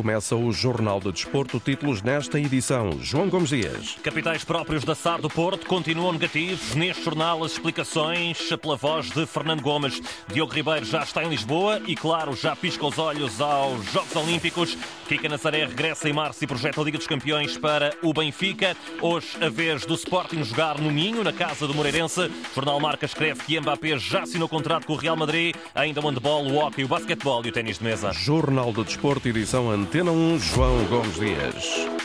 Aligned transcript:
começa 0.00 0.34
o 0.34 0.50
Jornal 0.50 0.98
de 0.98 1.12
Desporto. 1.12 1.60
Títulos 1.60 2.00
nesta 2.00 2.40
edição. 2.40 2.98
João 3.02 3.28
Gomes 3.28 3.50
Dias. 3.50 3.98
Capitais 4.02 4.42
próprios 4.42 4.82
da 4.82 4.94
SAR 4.94 5.20
do 5.20 5.28
Porto 5.28 5.66
continuam 5.66 6.10
negativos. 6.10 6.74
Neste 6.74 7.04
jornal, 7.04 7.44
as 7.44 7.52
explicações 7.52 8.38
pela 8.62 8.76
voz 8.76 9.10
de 9.10 9.26
Fernando 9.26 9.60
Gomes. 9.60 10.00
Diogo 10.32 10.54
Ribeiro 10.54 10.86
já 10.86 11.02
está 11.02 11.22
em 11.22 11.28
Lisboa 11.28 11.82
e, 11.86 11.94
claro, 11.94 12.34
já 12.34 12.56
pisca 12.56 12.86
os 12.86 12.98
olhos 12.98 13.42
aos 13.42 13.92
Jogos 13.92 14.16
Olímpicos. 14.16 14.78
Kika 15.06 15.28
Nazaré 15.28 15.66
regressa 15.66 16.08
em 16.08 16.14
março 16.14 16.42
e 16.42 16.46
projeta 16.46 16.80
a 16.80 16.84
Liga 16.84 16.96
dos 16.96 17.06
Campeões 17.06 17.58
para 17.58 17.94
o 18.02 18.14
Benfica. 18.14 18.74
Hoje, 19.02 19.36
a 19.38 19.50
vez 19.50 19.84
do 19.84 19.94
Sporting 19.94 20.42
jogar 20.44 20.78
no 20.78 20.90
Minho, 20.90 21.22
na 21.22 21.32
casa 21.32 21.66
do 21.66 21.74
Moreirense. 21.74 22.22
O 22.22 22.54
jornal 22.54 22.80
Marca 22.80 23.04
escreve 23.04 23.42
que 23.42 23.60
Mbappé 23.60 23.98
já 23.98 24.22
assinou 24.22 24.48
contrato 24.48 24.86
com 24.86 24.94
o 24.94 24.96
Real 24.96 25.16
Madrid. 25.16 25.54
Ainda 25.74 26.00
o 26.00 26.08
handball, 26.08 26.46
o 26.46 26.56
hockey, 26.56 26.84
o 26.84 26.88
basquetebol 26.88 27.44
e 27.44 27.50
o 27.50 27.52
ténis 27.52 27.76
de 27.78 27.84
mesa. 27.84 28.12
Jornal 28.12 28.72
de 28.72 28.84
Desporto, 28.84 29.28
edição 29.28 29.70
Antena 29.90 30.12
1, 30.12 30.38
João 30.38 30.84
Gomes 30.84 31.16
Dias. 31.16 31.99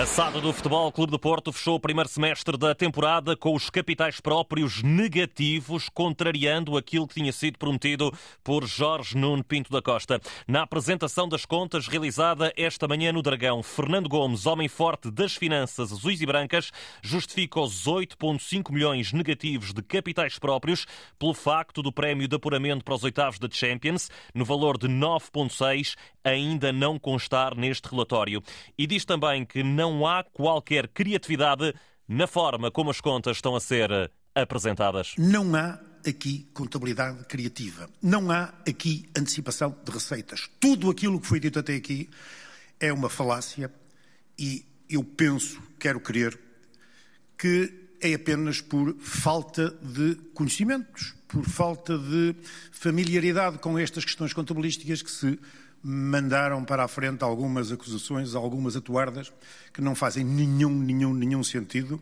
A 0.00 0.06
SAD 0.06 0.40
do 0.40 0.50
Futebol 0.50 0.90
Clube 0.90 1.10
do 1.10 1.18
Porto 1.18 1.52
fechou 1.52 1.74
o 1.74 1.80
primeiro 1.80 2.08
semestre 2.08 2.56
da 2.56 2.74
temporada 2.74 3.36
com 3.36 3.54
os 3.54 3.68
capitais 3.68 4.18
próprios 4.18 4.82
negativos, 4.82 5.90
contrariando 5.90 6.74
aquilo 6.78 7.06
que 7.06 7.16
tinha 7.16 7.30
sido 7.30 7.58
prometido 7.58 8.10
por 8.42 8.66
Jorge 8.66 9.14
Nuno 9.14 9.44
Pinto 9.44 9.70
da 9.70 9.82
Costa. 9.82 10.18
Na 10.48 10.62
apresentação 10.62 11.28
das 11.28 11.44
contas 11.44 11.86
realizada 11.86 12.50
esta 12.56 12.88
manhã 12.88 13.12
no 13.12 13.20
Dragão, 13.20 13.62
Fernando 13.62 14.08
Gomes, 14.08 14.46
homem 14.46 14.68
forte 14.68 15.10
das 15.10 15.34
finanças 15.34 15.92
azuis 15.92 16.22
e 16.22 16.24
brancas, 16.24 16.72
justifica 17.02 17.60
os 17.60 17.84
8,5 17.84 18.72
milhões 18.72 19.12
negativos 19.12 19.74
de 19.74 19.82
capitais 19.82 20.38
próprios 20.38 20.86
pelo 21.18 21.34
facto 21.34 21.82
do 21.82 21.92
prémio 21.92 22.26
de 22.26 22.36
apuramento 22.36 22.86
para 22.86 22.94
os 22.94 23.04
oitavos 23.04 23.38
da 23.38 23.50
Champions, 23.50 24.08
no 24.34 24.46
valor 24.46 24.78
de 24.78 24.88
9,6, 24.88 25.94
ainda 26.24 26.72
não 26.72 26.98
constar 26.98 27.54
neste 27.54 27.86
relatório. 27.90 28.42
E 28.78 28.86
diz 28.86 29.04
também 29.04 29.44
que 29.44 29.62
não 29.62 29.89
não 29.90 30.06
há 30.06 30.22
qualquer 30.22 30.88
criatividade 30.88 31.74
na 32.06 32.26
forma 32.26 32.70
como 32.70 32.90
as 32.90 33.00
contas 33.00 33.36
estão 33.36 33.56
a 33.56 33.60
ser 33.60 34.10
apresentadas. 34.34 35.14
Não 35.18 35.54
há 35.54 35.78
aqui 36.06 36.48
contabilidade 36.54 37.24
criativa. 37.26 37.90
Não 38.02 38.30
há 38.30 38.54
aqui 38.68 39.08
antecipação 39.16 39.76
de 39.84 39.90
receitas. 39.90 40.48
Tudo 40.58 40.90
aquilo 40.90 41.20
que 41.20 41.26
foi 41.26 41.40
dito 41.40 41.58
até 41.58 41.74
aqui 41.74 42.08
é 42.78 42.92
uma 42.92 43.10
falácia 43.10 43.72
e 44.38 44.64
eu 44.88 45.04
penso, 45.04 45.60
quero 45.78 46.00
crer, 46.00 46.38
que 47.36 47.72
é 48.00 48.14
apenas 48.14 48.60
por 48.60 48.96
falta 48.98 49.70
de 49.82 50.14
conhecimentos, 50.32 51.14
por 51.28 51.44
falta 51.44 51.98
de 51.98 52.34
familiaridade 52.72 53.58
com 53.58 53.78
estas 53.78 54.04
questões 54.04 54.32
contabilísticas 54.32 55.02
que 55.02 55.10
se 55.10 55.38
mandaram 55.82 56.64
para 56.64 56.84
a 56.84 56.88
frente 56.88 57.22
algumas 57.22 57.72
acusações, 57.72 58.34
algumas 58.34 58.76
atuardas, 58.76 59.32
que 59.72 59.80
não 59.80 59.94
fazem 59.94 60.24
nenhum, 60.24 60.70
nenhum, 60.70 61.14
nenhum 61.14 61.42
sentido 61.42 62.00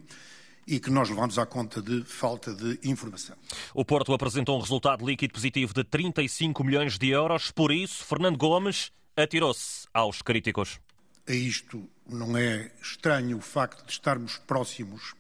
e 0.67 0.79
que 0.79 0.91
nós 0.91 1.09
levamos 1.09 1.39
à 1.39 1.47
conta 1.47 1.81
de 1.81 2.05
falta 2.05 2.55
de 2.55 2.79
informação. 2.85 3.35
O 3.73 3.85
Porto 3.85 4.13
apresentou 4.13 4.59
um 4.59 4.61
resultado 4.61 5.07
líquido 5.07 5.33
positivo 5.33 5.73
de 5.73 5.83
35 5.83 6.63
milhões 6.63 6.99
de 6.99 7.09
euros, 7.09 7.51
por 7.51 7.73
isso, 7.73 8.05
Fernando 8.05 8.37
Gomes 8.37 8.93
atirou-se 9.17 9.89
aos 9.95 10.21
críticos. 10.21 10.79
A 11.27 11.33
isto 11.33 11.89
não 12.07 12.37
é 12.37 12.71
estranho 12.83 13.39
o 13.39 13.41
facto 13.41 13.87
de 13.87 13.93
estarmos 13.93 14.37
próximos 14.39 15.15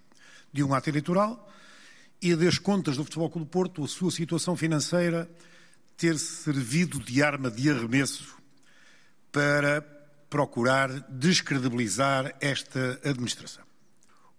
de 0.52 0.62
um 0.62 0.74
ato 0.74 0.90
eleitoral 0.90 1.48
e 2.20 2.34
das 2.34 2.58
contas 2.58 2.96
do 2.96 3.04
Futebol 3.04 3.30
Clube 3.30 3.46
do 3.46 3.50
Porto, 3.50 3.84
a 3.84 3.88
sua 3.88 4.10
situação 4.10 4.54
financeira 4.56 5.30
ter 5.96 6.18
servido 6.18 7.00
de 7.00 7.22
arma 7.22 7.50
de 7.50 7.70
arremesso 7.70 8.37
para 9.32 9.82
procurar 10.28 10.88
descredibilizar 11.08 12.34
esta 12.40 13.00
administração. 13.04 13.64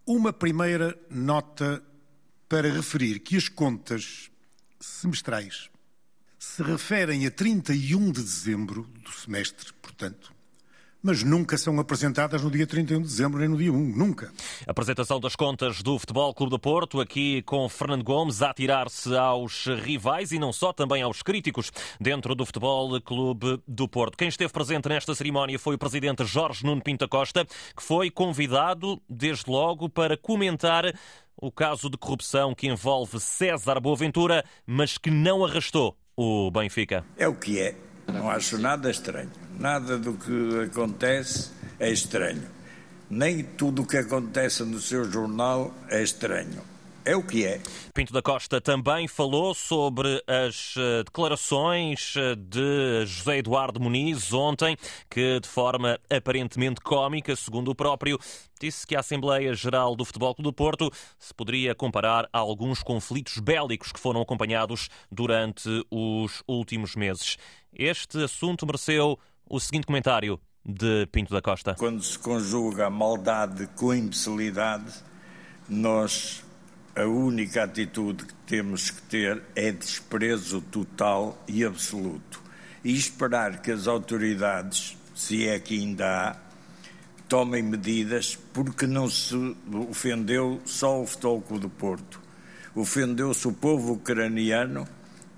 Uma 0.06 0.31
primeira 0.34 0.97
nota 1.09 1.84
para 2.47 2.72
referir 2.72 3.19
que 3.19 3.38
as 3.38 3.47
contas 3.47 4.31
semestrais 4.80 5.69
se 6.38 6.63
referem 6.63 7.28
a 7.28 7.31
31 7.31 8.12
de 8.12 8.22
dezembro 8.22 8.84
do 9.03 9.12
semestre, 9.12 9.74
portanto, 9.74 10.34
mas 11.02 11.24
nunca 11.24 11.58
são 11.58 11.80
apresentadas 11.80 12.42
no 12.44 12.52
dia 12.52 12.68
31 12.68 13.02
de 13.02 13.08
dezembro 13.08 13.40
nem 13.40 13.50
no 13.50 13.58
dia 13.58 13.72
1, 13.72 13.76
nunca. 13.76 14.32
Apresentação 14.68 15.20
das 15.20 15.36
contas 15.36 15.82
do 15.82 15.98
Futebol 15.98 16.34
Clube 16.34 16.52
do 16.52 16.60
Porto, 16.60 17.00
aqui 17.00 17.42
com 17.44 17.68
Fernando 17.70 18.04
Gomes 18.04 18.42
a 18.42 18.54
tirar-se 18.54 19.16
aos 19.16 19.66
rivais 19.66 20.32
e 20.32 20.40
não 20.40 20.52
só, 20.52 20.74
também 20.74 21.02
aos 21.02 21.22
críticos 21.22 21.72
dentro 22.00 22.36
do 22.36 22.46
Futebol 22.46 23.00
Clube 23.02 23.62
do 23.68 23.88
Porto. 23.88 24.18
Quem 24.18 24.28
esteve 24.28 24.52
presente 24.52 24.90
nesta 24.90 25.16
cerimónia 25.16 25.58
foi 25.58 25.76
o 25.76 25.80
presidente 25.80 26.26
Jorge 26.26 26.66
Nuno 26.66 26.82
Pinta 26.82 27.08
Costa, 27.08 27.46
que 27.46 27.84
foi 27.84 28.10
convidado, 28.10 29.02
desde 29.10 29.50
logo, 29.50 29.90
para 29.90 30.18
comentar 30.18 30.94
o 31.42 31.52
caso 31.52 31.90
de 31.90 31.98
corrupção 31.98 32.54
que 32.54 32.68
envolve 32.68 33.20
César 33.20 33.80
Boaventura, 33.80 34.44
mas 34.66 34.98
que 34.98 35.10
não 35.10 35.46
arrastou 35.46 35.98
o 36.16 36.52
Benfica. 36.52 37.06
É 37.18 37.28
o 37.28 37.34
que 37.34 37.60
é. 37.60 37.76
Não 38.08 38.30
acho 38.30 38.58
nada 38.58 38.92
estranho. 38.92 39.31
Nada 39.59 39.97
do 39.97 40.14
que 40.14 40.72
acontece 40.72 41.52
é 41.78 41.92
estranho. 41.92 42.47
Nem 43.09 43.44
tudo 43.44 43.81
o 43.81 43.86
que 43.86 43.97
acontece 43.97 44.64
no 44.64 44.80
seu 44.80 45.03
jornal 45.12 45.74
é 45.90 46.02
estranho. 46.02 46.62
É 47.03 47.14
o 47.14 47.22
que 47.22 47.46
é. 47.46 47.62
Pinto 47.94 48.14
da 48.14 48.22
Costa 48.22 48.62
também 48.62 49.06
falou 49.08 49.53
sobre 49.53 50.24
as 50.28 50.75
eh, 50.78 51.03
declarações 51.03 52.14
eh, 52.16 52.36
de 52.36 53.06
José 53.06 53.40
Eduardo 53.40 53.81
Muniz 53.81 54.31
ontem, 54.31 54.78
que 55.09 55.40
de 55.42 55.48
forma 55.48 56.00
aparentemente 56.09 56.80
cómica, 56.80 57.36
segundo 57.36 57.72
o 57.72 57.75
próprio, 57.75 58.18
disse 58.62 58.88
que 58.88 58.96
a 58.96 59.00
Assembleia 59.00 59.53
Geral 59.53 59.96
do 59.96 60.06
Futebol 60.06 60.36
Clube 60.36 60.50
do 60.50 60.53
Porto 60.53 60.92
se 61.18 61.34
poderia 61.34 61.75
comparar 61.75 62.30
a 62.31 62.40
alguns 62.40 62.81
conflitos 62.84 63.40
bélicos 63.40 63.92
que 63.92 64.00
foram 64.00 64.22
acompanhados 64.22 64.88
durante 65.12 65.68
os 65.90 66.44
últimos 66.48 66.96
meses. 66.96 67.38
Este 67.74 68.24
assunto 68.24 68.66
mereceu 68.66 69.19
o 69.50 69.60
seguinte 69.60 69.88
comentário 69.88 70.40
de 70.64 71.08
Pinto 71.08 71.34
da 71.34 71.42
Costa. 71.42 71.74
Quando 71.76 72.04
se 72.04 72.20
conjuga 72.20 72.86
a 72.86 72.90
maldade 72.90 73.68
com 73.76 73.90
a 73.90 73.98
imbecilidade, 73.98 74.94
nós 75.68 76.44
a 76.96 77.06
única 77.06 77.64
atitude 77.64 78.26
que 78.26 78.34
temos 78.46 78.92
que 78.92 79.02
ter 79.04 79.42
é 79.56 79.72
desprezo 79.72 80.62
total 80.62 81.42
e 81.48 81.64
absoluto. 81.64 82.42
E 82.84 82.96
esperar 82.96 83.62
que 83.62 83.72
as 83.72 83.88
autoridades, 83.88 84.98
se 85.16 85.48
é 85.48 85.60
que 85.60 85.80
ainda 85.80 86.30
há, 86.30 86.36
tomem 87.28 87.64
medidas, 87.64 88.38
porque 88.54 88.86
não 88.86 89.10
se 89.10 89.36
ofendeu 89.90 90.62
só 90.66 91.02
o 91.02 91.08
Futebol 91.08 91.42
Clube 91.42 91.62
do 91.62 91.70
Porto. 91.70 92.22
Ofendeu-se 92.76 93.48
o 93.48 93.54
povo 93.54 93.94
ucraniano, 93.94 94.88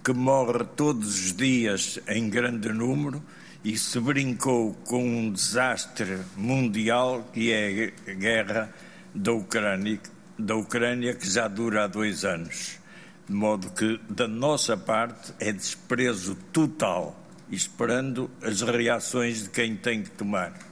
que 0.04 0.14
morre 0.14 0.64
todos 0.76 1.08
os 1.08 1.34
dias 1.34 2.00
em 2.08 2.30
grande 2.30 2.70
número, 2.70 3.22
e 3.64 3.78
se 3.78 4.00
brincou 4.00 4.74
com 4.86 5.04
um 5.04 5.32
desastre 5.32 6.20
mundial 6.36 7.30
que 7.32 7.52
é 7.52 7.94
a 8.08 8.14
guerra 8.14 8.74
da 9.14 9.32
Ucrânia, 9.32 10.00
da 10.38 10.56
Ucrânia 10.56 11.14
que 11.14 11.30
já 11.30 11.48
dura 11.48 11.84
há 11.84 11.88
dois 11.88 12.26
anos. 12.26 12.80
De 13.28 13.34
modo 13.34 13.70
que, 13.72 14.00
da 14.10 14.28
nossa 14.28 14.76
parte, 14.76 15.34
é 15.40 15.52
desprezo 15.52 16.36
total, 16.52 17.16
esperando 17.52 18.30
as 18.42 18.62
reações 18.62 19.44
de 19.44 19.50
quem 19.50 19.76
tem 19.76 20.04
que 20.04 20.10
tomar. 20.10 20.71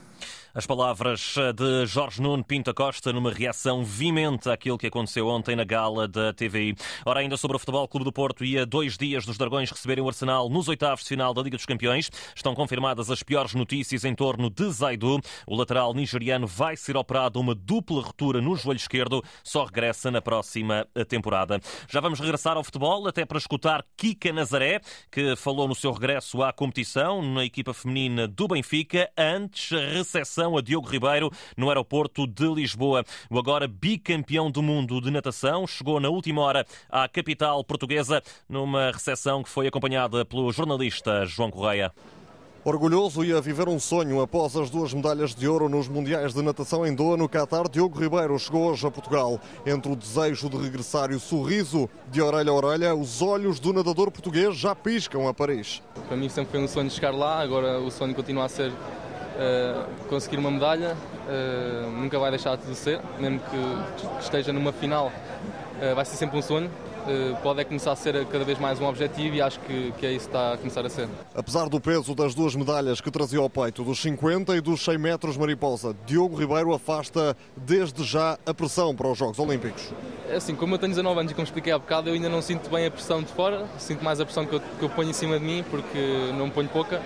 As 0.59 0.65
palavras 0.65 1.35
de 1.55 1.85
Jorge 1.85 2.21
Nuno 2.21 2.43
Pinto 2.43 2.73
Costa 2.73 3.13
numa 3.13 3.31
reação 3.31 3.81
vimente 3.81 4.49
àquilo 4.49 4.77
que 4.77 4.87
aconteceu 4.87 5.25
ontem 5.25 5.55
na 5.55 5.63
gala 5.63 6.05
da 6.05 6.33
TVI. 6.33 6.75
Ora, 7.05 7.21
ainda 7.21 7.37
sobre 7.37 7.55
o 7.55 7.59
Futebol 7.59 7.87
Clube 7.87 8.03
do 8.03 8.11
Porto 8.11 8.43
e 8.43 8.59
a 8.59 8.65
dois 8.65 8.97
dias 8.97 9.25
dos 9.25 9.37
Dragões 9.37 9.71
receberem 9.71 10.03
o 10.03 10.07
Arsenal 10.09 10.49
nos 10.49 10.67
oitavos 10.67 11.03
de 11.03 11.07
final 11.07 11.33
da 11.33 11.41
Liga 11.41 11.55
dos 11.55 11.65
Campeões, 11.65 12.11
estão 12.35 12.53
confirmadas 12.53 13.09
as 13.09 13.23
piores 13.23 13.53
notícias 13.53 14.03
em 14.03 14.13
torno 14.13 14.49
de 14.49 14.69
Zaidu. 14.69 15.21
O 15.47 15.55
lateral 15.55 15.93
nigeriano 15.93 16.45
vai 16.45 16.75
ser 16.75 16.97
operado 16.97 17.39
uma 17.39 17.55
dupla 17.55 18.01
ruptura 18.01 18.41
no 18.41 18.53
joelho 18.57 18.75
esquerdo, 18.75 19.23
só 19.41 19.63
regressa 19.63 20.11
na 20.11 20.21
próxima 20.21 20.85
temporada. 21.07 21.61
Já 21.87 22.01
vamos 22.01 22.19
regressar 22.19 22.57
ao 22.57 22.65
futebol, 22.65 23.07
até 23.07 23.25
para 23.25 23.37
escutar 23.37 23.85
Kika 23.95 24.33
Nazaré, 24.33 24.81
que 25.09 25.37
falou 25.37 25.69
no 25.69 25.75
seu 25.75 25.93
regresso 25.93 26.43
à 26.43 26.51
competição 26.51 27.21
na 27.21 27.45
equipa 27.45 27.73
feminina 27.73 28.27
do 28.27 28.45
Benfica, 28.45 29.09
antes 29.17 29.71
a 29.71 30.19
a 30.57 30.61
Diogo 30.61 30.87
Ribeiro 30.87 31.31
no 31.55 31.69
aeroporto 31.69 32.25
de 32.27 32.47
Lisboa. 32.53 33.03
O 33.29 33.37
agora 33.37 33.67
bicampeão 33.67 34.49
do 34.49 34.61
mundo 34.61 35.01
de 35.01 35.11
natação 35.11 35.65
chegou 35.67 35.99
na 35.99 36.09
última 36.09 36.41
hora 36.41 36.65
à 36.89 37.07
capital 37.07 37.63
portuguesa 37.63 38.21
numa 38.47 38.91
recepção 38.91 39.43
que 39.43 39.49
foi 39.49 39.67
acompanhada 39.67 40.23
pelo 40.25 40.51
jornalista 40.51 41.25
João 41.25 41.51
Correia. 41.51 41.91
Orgulhoso 42.63 43.23
e 43.23 43.31
a 43.31 43.39
viver 43.39 43.69
um 43.69 43.79
sonho 43.79 44.19
após 44.21 44.53
as 44.57 44.69
duas 44.69 44.93
medalhas 44.93 45.33
de 45.33 45.47
ouro 45.47 45.69
nos 45.69 45.87
Mundiais 45.87 46.33
de 46.33 46.41
Natação 46.41 46.85
em 46.85 46.93
Doha, 46.93 47.15
no 47.15 47.29
Qatar, 47.29 47.69
Diogo 47.69 47.97
Ribeiro 47.97 48.37
chegou 48.37 48.69
hoje 48.69 48.85
a 48.85 48.91
Portugal. 48.91 49.39
Entre 49.65 49.89
o 49.89 49.95
desejo 49.95 50.49
de 50.49 50.57
regressar 50.57 51.09
e 51.09 51.15
o 51.15 51.19
sorriso 51.21 51.89
de 52.11 52.21
orelha 52.21 52.51
a 52.51 52.53
orelha, 52.53 52.93
os 52.93 53.21
olhos 53.21 53.61
do 53.61 53.71
nadador 53.71 54.11
português 54.11 54.57
já 54.57 54.75
piscam 54.75 55.25
a 55.27 55.33
Paris. 55.33 55.81
Para 56.07 56.17
mim 56.17 56.27
sempre 56.27 56.51
foi 56.51 56.59
um 56.59 56.67
sonho 56.67 56.91
chegar 56.91 57.11
lá, 57.11 57.39
agora 57.39 57.79
o 57.79 57.89
sonho 57.89 58.13
continua 58.13 58.43
a 58.45 58.49
ser 58.49 58.73
uh, 59.39 60.07
conseguir 60.07 60.37
uma 60.37 60.51
medalha. 60.51 60.95
Uh, 61.27 61.89
nunca 61.91 62.19
vai 62.19 62.29
deixar 62.29 62.57
de 62.57 62.75
ser, 62.75 62.99
mesmo 63.19 63.39
que 63.39 64.21
esteja 64.21 64.51
numa 64.51 64.71
final, 64.71 65.07
uh, 65.07 65.95
vai 65.95 66.05
ser 66.05 66.17
sempre 66.17 66.37
um 66.37 66.41
sonho. 66.41 66.69
Eh, 67.07 67.35
pode 67.41 67.59
é 67.59 67.63
começar 67.63 67.91
a 67.91 67.95
ser 67.95 68.25
cada 68.27 68.43
vez 68.43 68.59
mais 68.59 68.79
um 68.79 68.85
objetivo 68.85 69.35
e 69.35 69.41
acho 69.41 69.59
que, 69.61 69.91
que 69.97 70.05
é 70.05 70.11
isso 70.11 70.29
que 70.29 70.35
está 70.35 70.53
a 70.53 70.57
começar 70.57 70.85
a 70.85 70.89
ser. 70.89 71.07
Apesar 71.33 71.67
do 71.67 71.79
peso 71.81 72.13
das 72.13 72.35
duas 72.35 72.55
medalhas 72.55 73.01
que 73.01 73.09
trazia 73.09 73.39
ao 73.39 73.49
peito, 73.49 73.83
dos 73.83 73.99
50 73.99 74.55
e 74.55 74.61
dos 74.61 74.83
100 74.83 74.97
metros 74.97 75.35
mariposa, 75.35 75.95
Diogo 76.05 76.35
Ribeiro 76.35 76.71
afasta 76.71 77.35
desde 77.57 78.03
já 78.03 78.37
a 78.45 78.53
pressão 78.53 78.95
para 78.95 79.07
os 79.07 79.17
Jogos 79.17 79.39
Olímpicos. 79.39 79.91
É 80.29 80.35
assim, 80.35 80.55
como 80.55 80.75
eu 80.75 80.77
tenho 80.77 80.91
19 80.91 81.19
anos 81.19 81.31
e 81.31 81.35
como 81.35 81.45
expliquei 81.45 81.73
há 81.73 81.79
bocado, 81.79 82.09
eu 82.09 82.13
ainda 82.13 82.29
não 82.29 82.41
sinto 82.41 82.69
bem 82.69 82.85
a 82.85 82.91
pressão 82.91 83.23
de 83.23 83.31
fora, 83.31 83.65
sinto 83.79 84.03
mais 84.03 84.19
a 84.19 84.25
pressão 84.25 84.45
que 84.45 84.53
eu, 84.53 84.59
que 84.59 84.83
eu 84.83 84.89
ponho 84.89 85.09
em 85.09 85.13
cima 85.13 85.39
de 85.39 85.45
mim, 85.45 85.65
porque 85.69 86.31
não 86.37 86.49
ponho 86.49 86.69
pouca. 86.69 87.01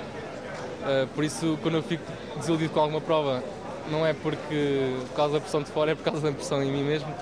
Uh, 0.84 1.08
por 1.16 1.24
isso, 1.24 1.58
quando 1.62 1.76
eu 1.76 1.84
fico 1.84 2.04
desiludido 2.38 2.74
com 2.74 2.80
alguma 2.80 3.02
prova, 3.02 3.44
não 3.90 4.06
é 4.06 4.14
porque 4.14 4.94
por 5.10 5.16
causa 5.16 5.34
da 5.36 5.40
pressão 5.40 5.62
de 5.62 5.72
fora, 5.72 5.92
é 5.92 5.96
por 5.96 6.04
causa 6.04 6.22
da 6.22 6.32
pressão 6.32 6.62
em 6.62 6.72
mim 6.72 6.84
mesmo 6.84 7.14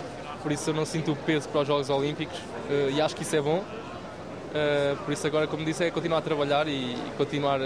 por 0.42 0.52
isso 0.52 0.70
eu 0.70 0.74
não 0.74 0.86
sinto 0.86 1.12
o 1.12 1.16
peso 1.16 1.48
para 1.50 1.62
os 1.62 1.68
Jogos 1.68 1.90
Olímpicos 1.90 2.38
uh, 2.38 2.90
e 2.92 3.02
acho 3.02 3.16
que 3.16 3.24
isso 3.24 3.36
é 3.36 3.42
bom. 3.42 3.60
Uh, 3.60 4.98
por 5.06 5.14
isso 5.14 5.26
agora, 5.26 5.48
como 5.48 5.64
disse, 5.64 5.84
é 5.84 5.92
continuar 5.92 6.18
a 6.18 6.22
trabalhar 6.22 6.68
e, 6.68 6.94
e 6.94 7.12
continuar 7.18 7.60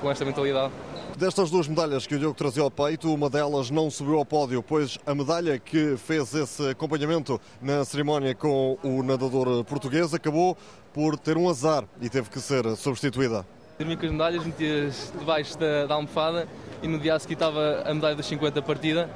com 0.00 0.10
esta 0.10 0.24
mentalidade. 0.24 0.72
Destas 1.18 1.50
duas 1.50 1.68
medalhas 1.68 2.06
que 2.06 2.14
o 2.14 2.18
Diogo 2.18 2.34
trazia 2.34 2.62
ao 2.62 2.70
peito, 2.70 3.12
uma 3.12 3.28
delas 3.28 3.68
não 3.70 3.90
subiu 3.90 4.16
ao 4.16 4.24
pódio, 4.24 4.62
pois 4.62 4.96
a 5.04 5.14
medalha 5.14 5.58
que 5.58 5.96
fez 5.98 6.32
esse 6.34 6.70
acompanhamento 6.70 7.38
na 7.60 7.84
cerimónia 7.84 8.34
com 8.34 8.78
o 8.82 9.02
nadador 9.02 9.62
português 9.64 10.14
acabou 10.14 10.56
por 10.94 11.18
ter 11.18 11.36
um 11.36 11.50
azar 11.50 11.84
e 12.00 12.08
teve 12.08 12.30
que 12.30 12.40
ser 12.40 12.64
substituída. 12.74 13.44
Dormi 13.80 13.96
com 13.96 14.04
as 14.04 14.12
medalhas, 14.12 14.44
meti-as 14.44 15.10
debaixo 15.18 15.58
da, 15.58 15.86
da 15.86 15.94
almofada 15.94 16.46
e 16.82 16.86
no 16.86 16.98
dia 16.98 17.14
a 17.14 17.18
seguir 17.18 17.32
estava 17.32 17.82
a 17.86 17.94
medalha 17.94 18.14
dos 18.14 18.26
50 18.26 18.60
partida 18.60 19.08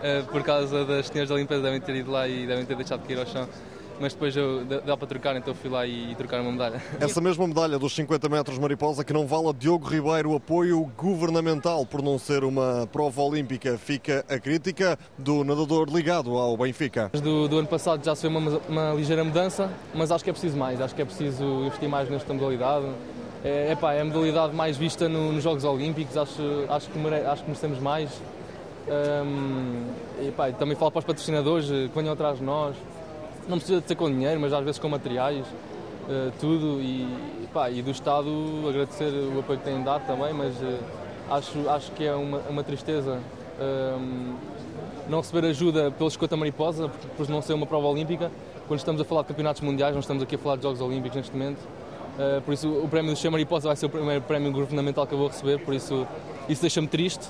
eh, 0.00 0.22
por 0.30 0.44
causa 0.44 0.84
das 0.84 1.08
senhoras 1.08 1.28
da 1.28 1.34
limpeza 1.34 1.60
devem 1.60 1.80
ter 1.80 1.96
ido 1.96 2.12
lá 2.12 2.28
e 2.28 2.46
devem 2.46 2.64
ter 2.64 2.76
deixado 2.76 3.00
de 3.02 3.08
cair 3.08 3.18
ao 3.18 3.26
chão. 3.26 3.48
Mas 4.00 4.12
depois 4.12 4.36
eu, 4.36 4.64
dá 4.64 4.96
para 4.96 5.08
trocar, 5.08 5.34
então 5.34 5.52
fui 5.52 5.68
lá 5.68 5.84
e, 5.84 6.12
e 6.12 6.14
trocar 6.14 6.40
uma 6.40 6.52
medalha. 6.52 6.80
Essa 7.00 7.20
mesma 7.20 7.48
medalha 7.48 7.80
dos 7.80 7.92
50 7.96 8.28
metros 8.28 8.60
mariposa 8.60 9.04
que 9.04 9.12
não 9.12 9.26
vale 9.26 9.48
a 9.48 9.52
Diogo 9.52 9.88
Ribeiro 9.88 10.36
apoio 10.36 10.88
governamental 10.96 11.84
por 11.84 12.00
não 12.00 12.16
ser 12.16 12.44
uma 12.44 12.88
prova 12.92 13.22
olímpica. 13.22 13.76
Fica 13.76 14.24
a 14.28 14.38
crítica 14.38 14.96
do 15.18 15.42
nadador 15.42 15.88
ligado 15.92 16.38
ao 16.38 16.56
Benfica. 16.56 17.10
Do, 17.12 17.48
do 17.48 17.58
ano 17.58 17.68
passado 17.68 18.04
já 18.04 18.14
se 18.14 18.22
vê 18.22 18.28
uma, 18.28 18.60
uma 18.68 18.94
ligeira 18.94 19.24
mudança, 19.24 19.68
mas 19.92 20.12
acho 20.12 20.22
que 20.22 20.30
é 20.30 20.32
preciso 20.32 20.56
mais. 20.56 20.80
Acho 20.80 20.94
que 20.94 21.02
é 21.02 21.04
preciso 21.04 21.44
investir 21.64 21.88
mais 21.88 22.08
nesta 22.08 22.32
modalidade. 22.32 22.86
É, 23.44 23.72
epá, 23.72 23.92
é 23.92 24.00
a 24.00 24.04
modalidade 24.04 24.54
mais 24.54 24.76
vista 24.76 25.08
no, 25.08 25.32
nos 25.32 25.42
Jogos 25.42 25.64
Olímpicos, 25.64 26.16
acho, 26.16 26.42
acho, 26.68 26.88
que 26.88 26.98
mere, 26.98 27.26
acho 27.26 27.42
que 27.42 27.48
merecemos 27.48 27.80
mais. 27.80 28.08
Um, 28.86 29.84
e 30.20 30.30
pá, 30.30 30.50
também 30.52 30.76
falo 30.76 30.92
para 30.92 31.00
os 31.00 31.04
patrocinadores 31.04 31.70
eh, 31.70 31.88
que 31.88 31.94
venham 31.94 32.12
atrás 32.12 32.38
de 32.38 32.44
nós. 32.44 32.76
Não 33.48 33.58
precisa 33.58 33.80
de 33.80 33.88
ser 33.88 33.96
com 33.96 34.08
dinheiro, 34.08 34.40
mas 34.40 34.52
às 34.52 34.64
vezes 34.64 34.78
com 34.78 34.88
materiais, 34.88 35.44
uh, 35.44 36.32
tudo. 36.40 36.80
E, 36.80 37.08
pá, 37.52 37.68
e 37.68 37.82
do 37.82 37.90
Estado 37.90 38.28
agradecer 38.68 39.10
o 39.12 39.40
apoio 39.40 39.58
que 39.58 39.64
têm 39.64 39.82
dado 39.82 40.06
também, 40.06 40.32
mas 40.32 40.54
uh, 40.56 40.78
acho, 41.28 41.68
acho 41.68 41.90
que 41.92 42.04
é 42.04 42.14
uma, 42.14 42.38
uma 42.48 42.62
tristeza 42.62 43.18
um, 43.60 44.36
não 45.08 45.18
receber 45.18 45.48
ajuda 45.48 45.90
pelo 45.90 46.08
escota 46.08 46.36
mariposa, 46.36 46.88
por, 46.88 47.10
por 47.10 47.28
não 47.28 47.42
ser 47.42 47.54
uma 47.54 47.66
prova 47.66 47.88
olímpica. 47.88 48.30
Quando 48.68 48.78
estamos 48.78 49.00
a 49.00 49.04
falar 49.04 49.22
de 49.22 49.28
campeonatos 49.28 49.62
mundiais, 49.62 49.92
não 49.92 50.00
estamos 50.00 50.22
aqui 50.22 50.36
a 50.36 50.38
falar 50.38 50.56
de 50.56 50.62
Jogos 50.62 50.80
Olímpicos 50.80 51.16
neste 51.16 51.32
momento. 51.32 51.58
Uh, 52.18 52.42
por 52.42 52.52
isso, 52.52 52.68
o 52.68 52.88
prémio 52.88 53.12
do 53.12 53.16
Che 53.16 53.28
Mariposa 53.30 53.68
vai 53.68 53.76
ser 53.76 53.86
o 53.86 53.90
primeiro 53.90 54.22
prémio 54.22 54.52
governamental 54.52 55.06
que 55.06 55.14
eu 55.14 55.18
vou 55.18 55.28
receber, 55.28 55.58
por 55.58 55.72
isso, 55.72 56.06
isso 56.48 56.60
deixa-me 56.60 56.86
triste, 56.86 57.26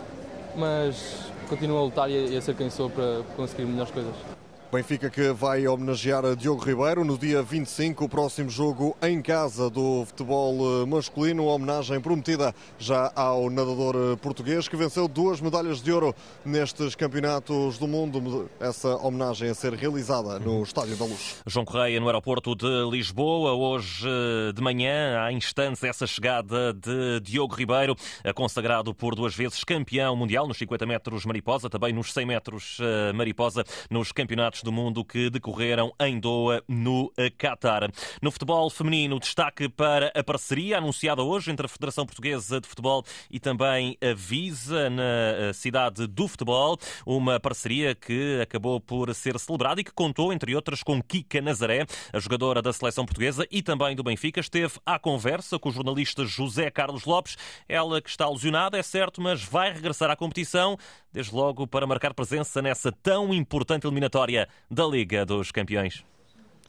mas 0.56 1.30
continuo 1.48 1.78
a 1.78 1.82
lutar 1.82 2.10
e 2.10 2.36
a 2.36 2.40
ser 2.40 2.54
quem 2.56 2.68
sou 2.68 2.90
para 2.90 3.22
conseguir 3.36 3.64
melhores 3.64 3.92
coisas. 3.92 4.31
Benfica 4.72 5.10
que 5.10 5.32
vai 5.32 5.68
homenagear 5.68 6.34
Diogo 6.34 6.64
Ribeiro 6.64 7.04
no 7.04 7.18
dia 7.18 7.42
25, 7.42 8.06
o 8.06 8.08
próximo 8.08 8.48
jogo 8.48 8.96
em 9.02 9.20
casa 9.20 9.68
do 9.68 10.02
futebol 10.06 10.80
eh, 10.80 10.86
masculino, 10.86 11.44
homenagem 11.44 12.00
prometida 12.00 12.54
já 12.78 13.12
ao 13.14 13.50
nadador 13.50 13.94
eh, 13.94 14.16
português 14.16 14.68
que 14.68 14.74
venceu 14.74 15.06
duas 15.06 15.42
medalhas 15.42 15.82
de 15.82 15.92
ouro 15.92 16.14
nestes 16.42 16.94
campeonatos 16.94 17.76
do 17.76 17.86
mundo. 17.86 18.48
Essa 18.58 18.96
homenagem 18.96 19.50
a 19.50 19.54
ser 19.54 19.74
realizada 19.74 20.38
no 20.38 20.62
Estádio 20.62 20.96
da 20.96 21.04
Luz. 21.04 21.42
João 21.46 21.66
Correia 21.66 22.00
no 22.00 22.06
aeroporto 22.06 22.56
de 22.56 22.90
Lisboa, 22.90 23.52
hoje 23.52 24.08
eh, 24.08 24.52
de 24.54 24.62
manhã, 24.62 25.22
há 25.22 25.30
instantes 25.30 25.84
essa 25.84 26.06
chegada 26.06 26.72
de 26.72 27.20
Diogo 27.20 27.54
Ribeiro, 27.54 27.94
consagrado 28.34 28.94
por 28.94 29.14
duas 29.14 29.34
vezes 29.34 29.64
campeão 29.64 30.16
mundial 30.16 30.48
nos 30.48 30.56
50 30.56 30.86
metros 30.86 31.26
mariposa, 31.26 31.68
também 31.68 31.92
nos 31.92 32.10
100 32.10 32.24
metros 32.24 32.78
mariposa 33.14 33.64
nos 33.90 34.12
campeonatos 34.12 34.61
do 34.62 34.72
mundo 34.72 35.04
que 35.04 35.30
decorreram 35.30 35.92
em 36.00 36.18
Doha, 36.18 36.62
no 36.68 37.12
Qatar. 37.38 37.90
No 38.20 38.30
futebol 38.30 38.68
feminino, 38.70 39.18
destaque 39.18 39.68
para 39.68 40.12
a 40.14 40.22
parceria 40.22 40.78
anunciada 40.78 41.22
hoje 41.22 41.50
entre 41.50 41.66
a 41.66 41.68
Federação 41.68 42.06
Portuguesa 42.06 42.60
de 42.60 42.68
Futebol 42.68 43.04
e 43.30 43.38
também 43.38 43.96
a 44.00 44.14
Visa 44.14 44.88
na 44.88 45.02
eh, 45.02 45.52
cidade 45.52 46.06
do 46.06 46.28
futebol. 46.28 46.78
Uma 47.04 47.40
parceria 47.40 47.94
que 47.94 48.40
acabou 48.40 48.80
por 48.80 49.14
ser 49.14 49.38
celebrada 49.38 49.80
e 49.80 49.84
que 49.84 49.92
contou, 49.92 50.32
entre 50.32 50.54
outras, 50.54 50.82
com 50.82 51.02
Kika 51.02 51.40
Nazaré, 51.40 51.86
a 52.12 52.18
jogadora 52.18 52.62
da 52.62 52.72
seleção 52.72 53.04
portuguesa 53.04 53.46
e 53.50 53.62
também 53.62 53.96
do 53.96 54.02
Benfica. 54.02 54.40
Esteve 54.40 54.74
à 54.86 54.98
conversa 54.98 55.58
com 55.58 55.68
o 55.68 55.72
jornalista 55.72 56.24
José 56.24 56.70
Carlos 56.70 57.04
Lopes. 57.04 57.36
Ela 57.68 58.00
que 58.00 58.10
está 58.10 58.28
lesionada, 58.28 58.78
é 58.78 58.82
certo, 58.82 59.20
mas 59.20 59.42
vai 59.42 59.72
regressar 59.72 60.10
à 60.10 60.16
competição, 60.16 60.76
desde 61.12 61.34
logo 61.34 61.66
para 61.66 61.86
marcar 61.86 62.14
presença 62.14 62.62
nessa 62.62 62.92
tão 62.92 63.32
importante 63.34 63.86
eliminatória 63.86 64.48
da 64.70 64.86
Liga 64.86 65.24
dos 65.24 65.50
Campeões? 65.50 66.04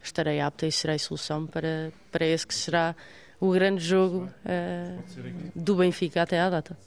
Estarei 0.03 0.39
apta 0.41 0.67
e 0.67 0.71
serei 0.71 0.99
solução 0.99 1.45
para, 1.47 1.91
para 2.11 2.25
esse 2.25 2.45
que 2.45 2.53
será 2.53 2.95
o 3.39 3.51
grande 3.51 3.83
jogo 3.83 4.29
uh, 4.45 5.03
do 5.55 5.75
Benfica 5.75 6.21
até 6.21 6.39
à 6.39 6.49
data. 6.49 6.77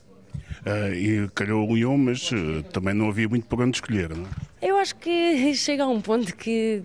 Uh, 0.67 0.95
e 0.95 1.29
calhou 1.35 1.69
o 1.69 1.75
Lyon, 1.75 1.97
mas 1.97 2.31
uh, 2.33 2.63
também 2.73 2.95
não 2.95 3.09
havia 3.09 3.29
muito 3.29 3.47
para 3.47 3.65
onde 3.65 3.77
escolher, 3.77 4.11
não 4.11 4.25
é? 4.25 4.29
Eu 4.69 4.77
acho 4.79 4.97
que 4.97 5.55
chega 5.57 5.85
a 5.85 5.89
um 5.89 6.01
ponto 6.01 6.35
que 6.35 6.83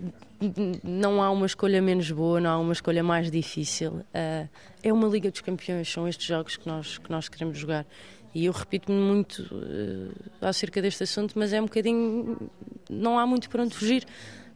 não 0.82 1.22
há 1.22 1.30
uma 1.30 1.46
escolha 1.46 1.80
menos 1.80 2.10
boa, 2.10 2.40
não 2.40 2.50
há 2.50 2.58
uma 2.58 2.72
escolha 2.72 3.02
mais 3.02 3.30
difícil. 3.30 3.92
Uh, 3.92 4.48
é 4.82 4.92
uma 4.92 5.08
Liga 5.08 5.30
dos 5.30 5.40
Campeões, 5.40 5.90
são 5.90 6.08
estes 6.08 6.26
jogos 6.26 6.56
que 6.56 6.66
nós, 6.66 6.98
que 6.98 7.10
nós 7.10 7.28
queremos 7.28 7.58
jogar. 7.58 7.86
E 8.34 8.46
eu 8.46 8.52
repito-me 8.52 8.98
muito 8.98 9.42
uh, 9.52 10.12
acerca 10.40 10.80
deste 10.80 11.02
assunto, 11.02 11.38
mas 11.38 11.52
é 11.52 11.60
um 11.60 11.64
bocadinho. 11.64 12.50
Não 12.88 13.18
há 13.18 13.26
muito 13.26 13.50
para 13.50 13.62
onde 13.62 13.74
fugir. 13.74 14.06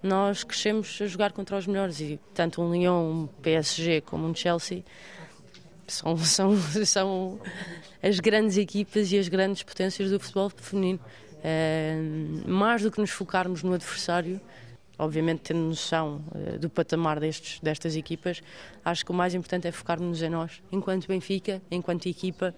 Nós 0.03 0.45
crescemos 0.45 0.99
a 1.03 1.07
jogar 1.07 1.33
contra 1.33 1.57
os 1.57 1.67
melhores 1.67 2.01
e 2.01 2.19
tanto 2.35 2.63
um 2.63 2.73
Lyon, 2.73 3.25
um 3.25 3.27
PSG 3.43 4.03
como 4.03 4.27
um 4.27 4.35
Chelsea 4.35 4.85
são, 5.87 6.17
são, 6.19 6.57
são 6.85 7.41
as 8.03 8.21
grandes 8.21 8.57
equipas 8.57 9.13
e 9.13 9.19
as 9.19 9.29
grandes 9.29 9.63
potências 9.63 10.11
do 10.11 10.19
futebol 10.19 10.51
feminino. 10.51 11.01
Uh, 11.37 12.49
mais 12.51 12.83
do 12.83 12.91
que 12.91 13.01
nos 13.01 13.11
focarmos 13.11 13.63
no 13.63 13.73
adversário, 13.73 14.41
obviamente 14.99 15.43
tendo 15.43 15.61
noção 15.61 16.25
uh, 16.35 16.59
do 16.59 16.69
patamar 16.69 17.21
destes, 17.21 17.61
destas 17.61 17.95
equipas, 17.95 18.43
acho 18.85 19.05
que 19.05 19.11
o 19.11 19.15
mais 19.15 19.35
importante 19.35 19.69
é 19.69 19.73
focarmos 19.73 20.23
em 20.23 20.31
nós, 20.31 20.63
enquanto 20.73 21.07
Benfica, 21.07 21.63
enquanto 21.71 22.07
equipa, 22.07 22.55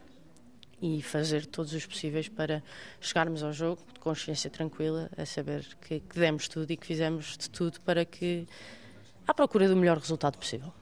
e 0.80 1.02
fazer 1.02 1.46
todos 1.46 1.72
os 1.72 1.86
possíveis 1.86 2.28
para 2.28 2.62
chegarmos 3.00 3.42
ao 3.42 3.52
jogo 3.52 3.82
de 3.92 4.00
consciência 4.00 4.50
tranquila, 4.50 5.10
a 5.16 5.26
saber 5.26 5.66
que, 5.80 6.00
que 6.00 6.18
demos 6.18 6.48
tudo 6.48 6.70
e 6.70 6.76
que 6.76 6.86
fizemos 6.86 7.36
de 7.36 7.50
tudo 7.50 7.80
para 7.80 8.04
que 8.04 8.46
à 9.26 9.34
procura 9.34 9.68
do 9.68 9.76
melhor 9.76 9.98
resultado 9.98 10.38
possível. 10.38 10.72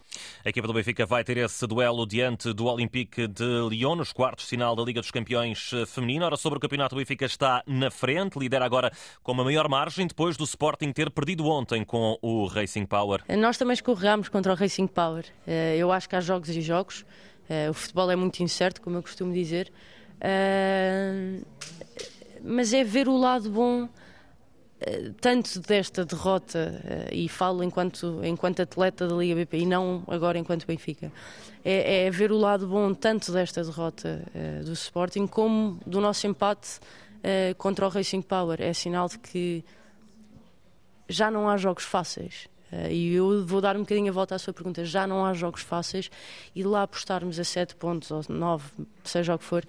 A 0.44 0.48
equipa 0.48 0.66
do 0.66 0.72
Benfica 0.72 1.04
vai 1.04 1.24
ter 1.24 1.36
esse 1.36 1.66
duelo 1.66 2.06
diante 2.06 2.52
do 2.52 2.66
Olympique 2.66 3.26
de 3.26 3.68
Lyon 3.68 3.96
nos 3.96 4.12
quartos 4.12 4.44
de 4.44 4.50
final 4.50 4.74
da 4.74 4.82
Liga 4.82 5.00
dos 5.00 5.10
Campeões 5.10 5.70
feminino. 5.86 6.24
Ora, 6.24 6.36
sobre 6.36 6.58
o 6.58 6.60
campeonato, 6.60 6.94
o 6.94 6.98
Benfica 6.98 7.26
está 7.26 7.62
na 7.66 7.90
frente, 7.90 8.38
lidera 8.38 8.64
agora 8.64 8.90
com 9.22 9.32
uma 9.32 9.44
maior 9.44 9.68
margem 9.68 10.06
depois 10.06 10.36
do 10.36 10.44
Sporting 10.44 10.92
ter 10.92 11.10
perdido 11.10 11.46
ontem 11.46 11.84
com 11.84 12.18
o 12.22 12.46
Racing 12.46 12.86
Power. 12.86 13.22
Nós 13.36 13.58
também 13.58 13.74
escorregamos 13.74 14.28
contra 14.28 14.52
o 14.52 14.56
Racing 14.56 14.86
Power. 14.86 15.24
Eh, 15.46 15.76
eu 15.76 15.92
acho 15.92 16.08
que 16.08 16.16
há 16.16 16.20
jogos 16.20 16.48
e 16.48 16.60
jogos. 16.60 17.04
Uh, 17.48 17.70
o 17.70 17.74
futebol 17.74 18.10
é 18.10 18.16
muito 18.16 18.42
incerto, 18.42 18.80
como 18.80 18.96
eu 18.96 19.02
costumo 19.02 19.32
dizer, 19.32 19.72
uh, 20.16 21.46
mas 22.42 22.72
é 22.72 22.82
ver 22.84 23.08
o 23.08 23.16
lado 23.16 23.50
bom 23.50 23.88
eh, 24.78 25.10
tanto 25.22 25.58
desta 25.60 26.04
derrota, 26.04 26.80
eh, 26.84 27.14
e 27.14 27.28
falo 27.28 27.62
enquanto, 27.62 28.20
enquanto 28.22 28.60
atleta 28.60 29.08
da 29.08 29.14
Liga 29.14 29.34
BP 29.34 29.58
e 29.58 29.66
não 29.66 30.04
agora 30.06 30.38
enquanto 30.38 30.66
Benfica, 30.66 31.10
é, 31.64 32.06
é 32.06 32.10
ver 32.10 32.30
o 32.30 32.36
lado 32.36 32.66
bom 32.68 32.92
tanto 32.92 33.32
desta 33.32 33.64
derrota 33.64 34.22
uh, 34.34 34.64
do 34.64 34.72
Sporting 34.74 35.26
como 35.26 35.80
do 35.86 36.00
nosso 36.00 36.26
empate 36.26 36.78
uh, 36.78 37.54
contra 37.56 37.86
o 37.86 37.88
Racing 37.88 38.22
Power. 38.22 38.60
É 38.60 38.72
sinal 38.72 39.08
de 39.08 39.18
que 39.18 39.64
já 41.08 41.30
não 41.30 41.48
há 41.48 41.56
jogos 41.56 41.84
fáceis. 41.84 42.46
Uh, 42.72 42.90
e 42.90 43.14
eu 43.14 43.46
vou 43.46 43.60
dar 43.60 43.76
um 43.76 43.80
bocadinho 43.80 44.10
a 44.10 44.12
volta 44.12 44.34
à 44.34 44.38
sua 44.38 44.52
pergunta. 44.52 44.84
Já 44.84 45.06
não 45.06 45.24
há 45.24 45.32
jogos 45.32 45.62
fáceis 45.62 46.10
e 46.54 46.62
lá 46.62 46.82
apostarmos 46.82 47.38
a 47.38 47.44
7 47.44 47.76
pontos 47.76 48.10
ou 48.10 48.22
9, 48.28 48.70
seja 49.04 49.34
o 49.34 49.38
que 49.38 49.44
for, 49.44 49.64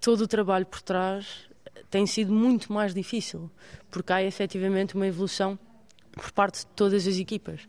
todo 0.00 0.22
o 0.22 0.28
trabalho 0.28 0.66
por 0.66 0.80
trás 0.80 1.48
tem 1.90 2.06
sido 2.06 2.32
muito 2.32 2.72
mais 2.72 2.94
difícil, 2.94 3.50
porque 3.90 4.12
há 4.12 4.22
efetivamente 4.22 4.94
uma 4.94 5.06
evolução 5.06 5.58
por 6.18 6.32
parte 6.32 6.60
de 6.60 6.66
todas 6.66 7.06
as 7.06 7.16
equipas. 7.16 7.62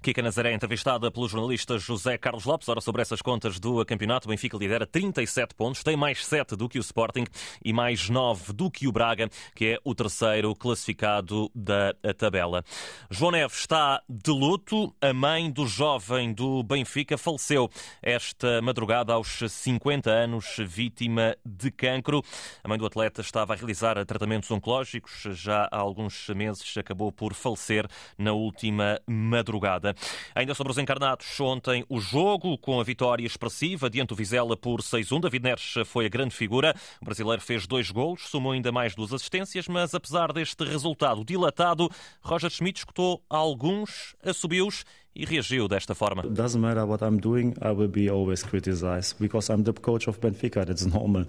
Kika 0.00 0.22
Nazaré, 0.22 0.52
entrevistada 0.52 1.10
pelo 1.10 1.28
jornalista 1.28 1.78
José 1.78 2.16
Carlos 2.16 2.44
Lopes. 2.44 2.68
Ora, 2.68 2.80
sobre 2.80 3.02
essas 3.02 3.20
contas 3.20 3.58
do 3.58 3.84
campeonato, 3.84 4.26
o 4.26 4.30
Benfica 4.30 4.56
lidera 4.56 4.86
37 4.86 5.54
pontos, 5.54 5.82
tem 5.82 5.96
mais 5.96 6.24
7 6.24 6.56
do 6.56 6.68
que 6.68 6.78
o 6.78 6.80
Sporting 6.80 7.24
e 7.64 7.72
mais 7.72 8.08
9 8.08 8.52
do 8.52 8.70
que 8.70 8.86
o 8.86 8.92
Braga, 8.92 9.28
que 9.54 9.66
é 9.66 9.78
o 9.84 9.94
terceiro 9.94 10.54
classificado 10.54 11.50
da 11.54 11.94
tabela. 12.16 12.64
João 13.10 13.32
Neves 13.32 13.58
está 13.58 14.00
de 14.08 14.30
luto. 14.30 14.94
A 15.00 15.12
mãe 15.12 15.50
do 15.50 15.66
jovem 15.66 16.32
do 16.32 16.62
Benfica 16.62 17.18
faleceu 17.18 17.68
esta 18.00 18.62
madrugada 18.62 19.12
aos 19.12 19.38
50 19.48 20.10
anos, 20.10 20.56
vítima 20.60 21.36
de 21.44 21.70
cancro. 21.70 22.22
A 22.62 22.68
mãe 22.68 22.78
do 22.78 22.86
atleta 22.86 23.20
estava 23.20 23.52
a 23.52 23.56
realizar 23.56 24.02
tratamentos 24.04 24.50
oncológicos. 24.50 25.22
Já 25.32 25.68
há 25.70 25.78
alguns 25.78 26.28
meses 26.28 26.76
acabou 26.76 27.10
por 27.10 27.34
falecer 27.34 27.86
na 28.18 28.32
última 28.32 29.00
madrugada. 29.06 29.94
Ainda 30.34 30.54
sobre 30.54 30.72
os 30.72 30.78
encarnados, 30.78 31.40
ontem 31.40 31.84
o 31.88 32.00
jogo 32.00 32.56
com 32.58 32.80
a 32.80 32.84
vitória 32.84 33.26
expressiva 33.26 33.90
diante 33.90 34.08
do 34.08 34.16
Vizela 34.16 34.56
por 34.56 34.80
6-1. 34.80 35.20
David 35.20 35.44
Neres 35.44 35.74
foi 35.86 36.06
a 36.06 36.08
grande 36.08 36.34
figura. 36.34 36.74
O 37.00 37.04
brasileiro 37.04 37.42
fez 37.42 37.66
dois 37.66 37.90
golos, 37.90 38.28
somou 38.28 38.52
ainda 38.52 38.72
mais 38.72 38.94
duas 38.94 39.12
assistências, 39.12 39.68
mas 39.68 39.94
apesar 39.94 40.32
deste 40.32 40.64
resultado 40.64 41.24
dilatado, 41.24 41.90
Roger 42.22 42.50
Schmidt 42.50 42.80
escutou 42.80 43.22
alguns 43.28 44.16
assobios 44.24 44.84
e 45.16 45.24
reagiu 45.24 45.66
desta 45.66 45.94
forma. 45.94 46.22
Doesn't 46.22 46.60
matter 46.60 46.84
what 46.84 47.02
I'm 47.02 47.18
doing, 47.18 47.54
I 47.62 47.70
will 47.70 47.88
be 47.88 48.08
always 48.10 48.42
criticized 48.42 49.16
because 49.18 49.50
I'm 49.50 49.62
the 49.62 49.72
coach 49.72 50.08
of 50.08 50.20
Benfica. 50.20 50.64
That's 50.64 50.84
normal. 50.84 51.24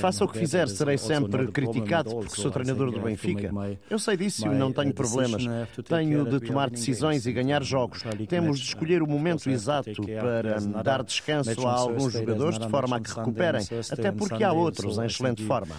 Faça 0.00 0.24
o 0.24 0.28
que 0.28 0.38
fizer, 0.38 0.68
serei 0.68 0.96
sempre 0.96 1.48
criticado 1.48 2.10
porque 2.10 2.40
sou 2.40 2.50
treinador 2.50 2.92
do 2.92 3.00
Benfica. 3.00 3.50
Eu 3.90 3.98
sei 3.98 4.16
disso 4.16 4.46
e 4.46 4.50
não 4.50 4.72
tenho 4.72 4.94
problemas. 4.94 5.44
Tenho 5.84 6.24
de 6.24 6.40
tomar 6.46 6.70
decisões 6.70 7.26
e 7.26 7.32
ganhar 7.32 7.62
jogos. 7.64 8.02
Temos 8.28 8.60
de 8.60 8.66
escolher 8.66 9.02
o 9.02 9.06
momento 9.06 9.50
exato 9.50 10.02
para 10.20 10.60
dar 10.82 11.02
descanso 11.02 11.66
a 11.66 11.72
alguns 11.72 12.12
jogadores 12.12 12.58
de 12.58 12.68
forma 12.68 12.96
a 12.96 13.00
que 13.00 13.12
recuperem, 13.12 13.62
até 13.90 14.12
porque 14.12 14.44
há 14.44 14.52
outros 14.52 14.98
em 14.98 15.06
excelente 15.06 15.44
forma. 15.44 15.74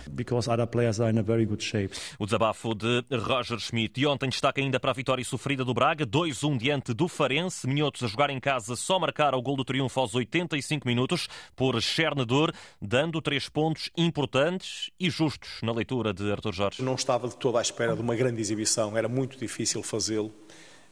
O 2.18 2.26
desabafo 2.26 2.76
de 2.76 3.04
Roger 3.12 3.60
Schmidt. 3.60 4.00
E 4.00 4.06
ontem 4.06 4.30
destaca 4.30 4.60
ainda 4.60 4.80
para 4.80 4.92
a 4.92 4.94
vitória 4.94 5.24
sofrida 5.24 5.64
do 5.64 5.74
Braga, 5.74 6.06
2-1 6.06 6.58
diante 6.58 6.94
do 6.94 7.08
Farense. 7.08 7.29
Farense. 7.30 7.68
Minhotos 7.68 8.02
a 8.02 8.08
jogar 8.08 8.32
em 8.32 8.40
casa 8.40 8.76
só 8.76 8.98
marcar 8.98 9.36
o 9.36 9.42
gol 9.42 9.56
do 9.56 9.64
triunfo 9.64 10.00
aos 10.00 10.16
85 10.16 10.88
minutos 10.88 11.28
por 11.56 11.80
Chernedor, 11.80 12.52
dando 12.82 13.22
três 13.22 13.48
pontos 13.48 13.92
importantes 13.96 14.90
e 15.00 15.12
justos 15.12 15.60
na 15.62 15.72
leitura 15.72 16.12
de 16.12 16.32
Artur 16.32 16.52
Jorge. 16.52 16.82
Não 16.82 16.96
estava 16.96 17.28
de 17.28 17.38
toda 17.38 17.60
à 17.60 17.62
espera 17.62 17.96
de 17.96 18.02
uma 18.02 18.16
grande 18.16 18.42
exibição, 18.42 18.98
era 18.98 19.08
muito 19.08 19.38
difícil 19.38 19.84
fazê-lo, 19.84 20.34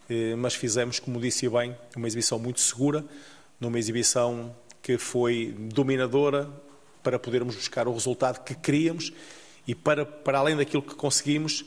eh, 0.08 0.36
mas 0.36 0.54
fizemos, 0.54 1.00
como 1.00 1.20
disse 1.20 1.50
bem, 1.50 1.76
uma 1.96 2.06
exibição 2.06 2.38
muito 2.38 2.60
segura, 2.60 3.04
numa 3.60 3.80
exibição 3.80 4.56
que 4.80 5.00
foi 5.00 5.56
dominadora 5.58 6.48
para 7.02 7.18
podermos 7.18 7.56
buscar 7.56 7.88
o 7.88 7.94
resultado 7.94 8.44
que 8.44 8.54
queríamos 8.54 9.12
e 9.68 9.74
para, 9.74 10.06
para 10.06 10.38
além 10.38 10.56
daquilo 10.56 10.84
que 10.84 10.94
conseguimos, 10.94 11.66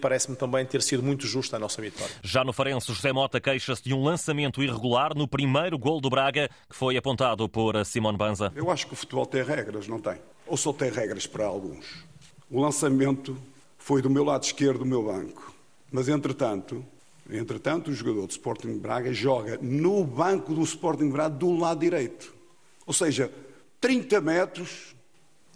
parece-me 0.00 0.36
também 0.36 0.64
ter 0.64 0.82
sido 0.82 1.02
muito 1.02 1.26
justa 1.26 1.56
a 1.56 1.58
nossa 1.58 1.80
vitória. 1.82 2.14
Já 2.22 2.44
no 2.44 2.52
Farense, 2.52 2.92
José 2.92 3.12
Mota 3.12 3.40
queixa-se 3.40 3.82
de 3.82 3.94
um 3.94 4.02
lançamento 4.02 4.62
irregular 4.62 5.14
no 5.16 5.26
primeiro 5.26 5.78
gol 5.78 6.00
do 6.00 6.08
Braga, 6.08 6.48
que 6.68 6.76
foi 6.76 6.96
apontado 6.96 7.48
por 7.48 7.84
Simone 7.84 8.16
Banza. 8.16 8.52
Eu 8.54 8.70
acho 8.70 8.86
que 8.86 8.92
o 8.92 8.96
futebol 8.96 9.26
tem 9.26 9.42
regras, 9.42 9.88
não 9.88 10.00
tem? 10.00 10.16
Ou 10.46 10.56
só 10.56 10.72
tem 10.72 10.90
regras 10.90 11.26
para 11.26 11.44
alguns? 11.44 12.04
O 12.50 12.60
lançamento 12.60 13.36
foi 13.78 14.02
do 14.02 14.10
meu 14.10 14.24
lado 14.24 14.44
esquerdo 14.44 14.80
do 14.80 14.86
meu 14.86 15.04
banco, 15.04 15.54
mas 15.90 16.08
entretanto, 16.08 16.84
entretanto 17.30 17.90
o 17.90 17.94
jogador 17.94 18.26
do 18.26 18.30
Sporting 18.30 18.78
Braga 18.78 19.12
joga 19.12 19.58
no 19.62 20.04
banco 20.04 20.54
do 20.54 20.62
Sporting 20.62 21.10
Braga 21.10 21.36
do 21.36 21.56
lado 21.56 21.80
direito. 21.80 22.32
Ou 22.86 22.92
seja, 22.92 23.32
30 23.80 24.20
metros, 24.20 24.94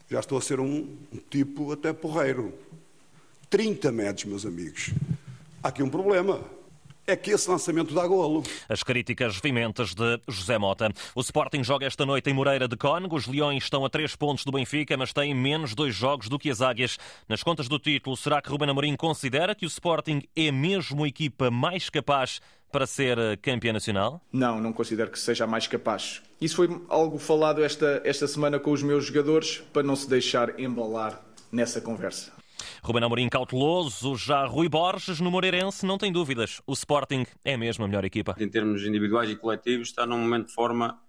já 0.09 0.21
estou 0.21 0.39
a 0.39 0.41
ser 0.41 0.61
um, 0.61 0.97
um 1.13 1.19
tipo 1.31 1.73
até 1.73 1.93
porreiro. 1.93 2.53
30 3.55 3.93
metros, 3.93 4.25
meus 4.25 4.45
amigos. 4.45 4.91
Há 5.63 5.69
aqui 5.69 5.81
um 5.81 5.89
problema. 5.89 6.41
É 7.07 7.15
que 7.15 7.31
esse 7.31 7.49
lançamento 7.49 7.95
dá 7.95 8.05
golo. 8.05 8.43
As 8.69 8.83
críticas 8.83 9.39
vimentas 9.41 9.95
de 9.95 10.21
José 10.27 10.59
Mota. 10.59 10.91
O 11.15 11.21
Sporting 11.21 11.63
joga 11.63 11.87
esta 11.87 12.05
noite 12.05 12.29
em 12.29 12.33
Moreira 12.33 12.67
de 12.67 12.77
Cónigo. 12.77 13.15
Os 13.15 13.29
Leões 13.29 13.63
estão 13.63 13.85
a 13.85 13.89
três 13.89 14.17
pontos 14.17 14.45
do 14.45 14.51
Benfica, 14.51 14.97
mas 14.97 15.13
têm 15.13 15.33
menos 15.33 15.73
dois 15.73 15.95
jogos 15.95 16.29
do 16.29 16.37
que 16.37 16.51
as 16.51 16.61
Águias. 16.61 16.99
Nas 17.29 17.45
contas 17.45 17.69
do 17.69 17.79
título, 17.79 18.17
será 18.17 18.43
que 18.43 18.51
Ruben 18.51 18.71
Amorim 18.71 18.97
considera 18.97 19.55
que 19.55 19.65
o 19.65 19.69
Sporting 19.69 20.23
é 20.35 20.51
mesmo 20.51 21.05
a 21.05 21.09
equipa 21.09 21.49
mais 21.49 21.89
capaz 21.89 22.41
para 22.73 22.89
ser 22.89 23.39
campeã 23.41 23.73
nacional? 23.73 24.21
Não, 24.33 24.61
não 24.61 24.73
considero 24.73 25.13
que 25.13 25.19
seja 25.21 25.45
a 25.45 25.47
mais 25.47 25.69
capaz. 25.69 26.23
Isso 26.41 26.57
foi 26.57 26.69
algo 26.89 27.19
falado 27.21 27.63
esta, 27.63 28.03
esta 28.05 28.27
semana 28.27 28.59
com 28.59 28.73
os 28.73 28.83
meus 28.83 29.05
jogadores 29.05 29.63
para 29.73 29.85
não 29.85 29.95
se 29.95 30.09
deixar 30.09 30.59
embalar 30.59 31.25
nessa 31.53 31.81
conversa. 31.81 32.35
Ruben 32.83 33.05
Amorim 33.05 33.29
cauteloso, 33.29 34.17
já 34.17 34.45
Rui 34.47 34.69
Borges 34.69 35.21
no 35.21 35.31
Moreirense, 35.31 35.87
não 35.87 35.99
tem 35.99 36.13
dúvidas. 36.13 36.61
O 36.67 36.73
Sporting 36.73 37.25
é 37.45 37.57
mesmo 37.57 37.85
a 37.85 37.89
melhor 37.89 38.05
equipa. 38.05 38.35
Em 38.39 38.49
termos 38.49 38.85
individuais 38.85 39.31
e 39.31 39.37
coletivos, 39.37 39.89
está 39.89 40.07
num 40.07 40.19
momento 40.19 40.49
de 40.49 40.55
forma 40.55 41.01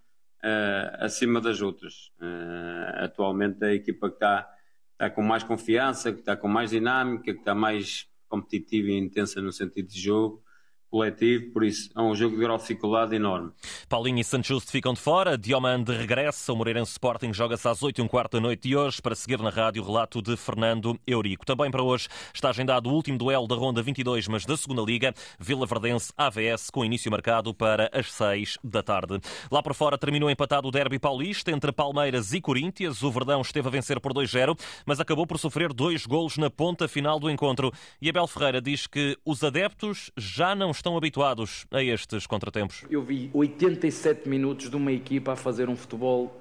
uh, 0.44 1.04
acima 1.04 1.42
das 1.42 1.62
outras. 1.62 2.12
Uh, 2.20 3.04
atualmente 3.04 3.64
a 3.64 3.74
equipa 3.74 4.10
que 4.10 4.16
está, 4.16 4.50
está 4.94 5.10
com 5.10 5.22
mais 5.22 5.44
confiança, 5.44 6.14
que 6.14 6.20
está 6.20 6.38
com 6.38 6.48
mais 6.48 6.70
dinâmica, 6.70 7.34
que 7.34 7.40
está 7.40 7.56
mais 7.56 8.08
competitiva 8.28 8.90
e 8.90 8.98
intensa 8.98 9.42
no 9.42 9.52
sentido 9.52 9.88
de 9.88 10.00
jogo 10.00 10.45
coletivo, 10.89 11.51
por 11.51 11.63
isso 11.63 11.89
é 11.96 12.01
um 12.01 12.15
jogo 12.15 12.36
de 12.36 12.42
grau 12.42 12.58
de 12.58 12.63
dificuldade 12.63 13.15
enorme. 13.15 13.51
Paulinho 13.89 14.20
e 14.20 14.24
Santos 14.24 14.70
ficam 14.70 14.94
de 14.94 15.00
fora, 15.00 15.38
Diomande 15.38 15.92
regressa, 15.92 16.54
o 16.54 16.56
Moreirense 16.56 16.92
Sporting 16.92 17.34
joga-se 17.34 17.68
às 17.68 17.84
8 17.84 18.00
e 18.00 18.01
um 18.01 18.08
quarto 18.08 18.34
da 18.34 18.42
noite 18.42 18.68
de 18.70 18.75
hoje 18.75 19.01
para 19.01 19.15
seguir 19.15 19.39
na 19.39 19.50
rádio 19.50 19.84
o 19.84 19.86
relato 19.86 20.22
de 20.22 20.38
Fernando 20.38 21.00
Eurico. 21.06 21.46
Também 21.46 21.70
para 21.70 21.84
hoje 21.84 22.08
está 22.34 22.50
agendado 22.50 22.89
o 22.89 22.94
último 22.94 23.18
duelo 23.18 23.48
da 23.48 23.56
Ronda 23.56 23.82
22, 23.82 24.27
mas 24.27 24.46
da 24.46 24.56
segunda 24.56 24.82
Liga, 24.82 25.13
Vila 25.39 25.65
Verdense 25.65 26.13
AVS, 26.15 26.70
com 26.70 26.86
início 26.86 27.12
marcado 27.12 27.54
para 27.54 27.89
as 27.92 28.12
6 28.12 28.58
da 28.63 28.82
tarde. 28.82 29.20
Lá 29.51 29.62
por 29.62 29.74
fora 29.74 29.98
terminou 29.98 30.30
empatado 30.30 30.68
o 30.68 30.72
derby 30.72 31.00
paulista 31.00 31.51
entre 31.51 31.72
Palmeiras 31.72 32.34
e 32.34 32.39
Corinthians. 32.39 33.01
O 33.04 33.12
Verdão 33.12 33.42
esteve 33.42 33.68
a 33.68 33.72
vencer 33.72 34.00
por 34.00 34.13
2-0, 34.13 34.58
mas 34.86 35.00
acabou 35.00 35.25
por 35.25 35.39
sofrer 35.39 35.74
dois 35.74 36.06
golos 36.06 36.38
na 36.38 36.50
ponta 36.50 36.88
final 36.88 37.20
do 37.20 37.30
encontro. 37.30 37.72
E 38.01 38.10
Abel 38.10 38.27
Ferreira 38.27 38.62
diz 38.62 38.88
que 38.88 39.18
os 39.25 39.44
adeptos 39.44 40.12
já 40.18 40.56
não 40.56 40.72
estão 40.72 40.85
estão 40.86 40.96
habituados 40.96 41.65
a 41.72 41.82
estes 41.82 42.27
contratempos? 42.27 42.84
Eu 42.92 43.01
vi 43.01 43.32
87 43.34 44.30
minutos 44.30 44.70
de 44.70 44.75
uma 44.75 44.92
equipa 44.92 45.34
a 45.34 45.36
fazer 45.36 45.68
um 45.68 45.75
futebol 45.75 46.39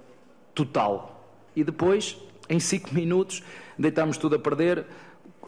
total. 0.55 1.35
E 1.57 1.65
depois, 1.65 2.19
em 2.47 2.61
5 2.61 2.93
minutos, 2.95 3.43
deitámos 3.79 4.19
tudo 4.19 4.37
a 4.37 4.39
perder 4.39 4.85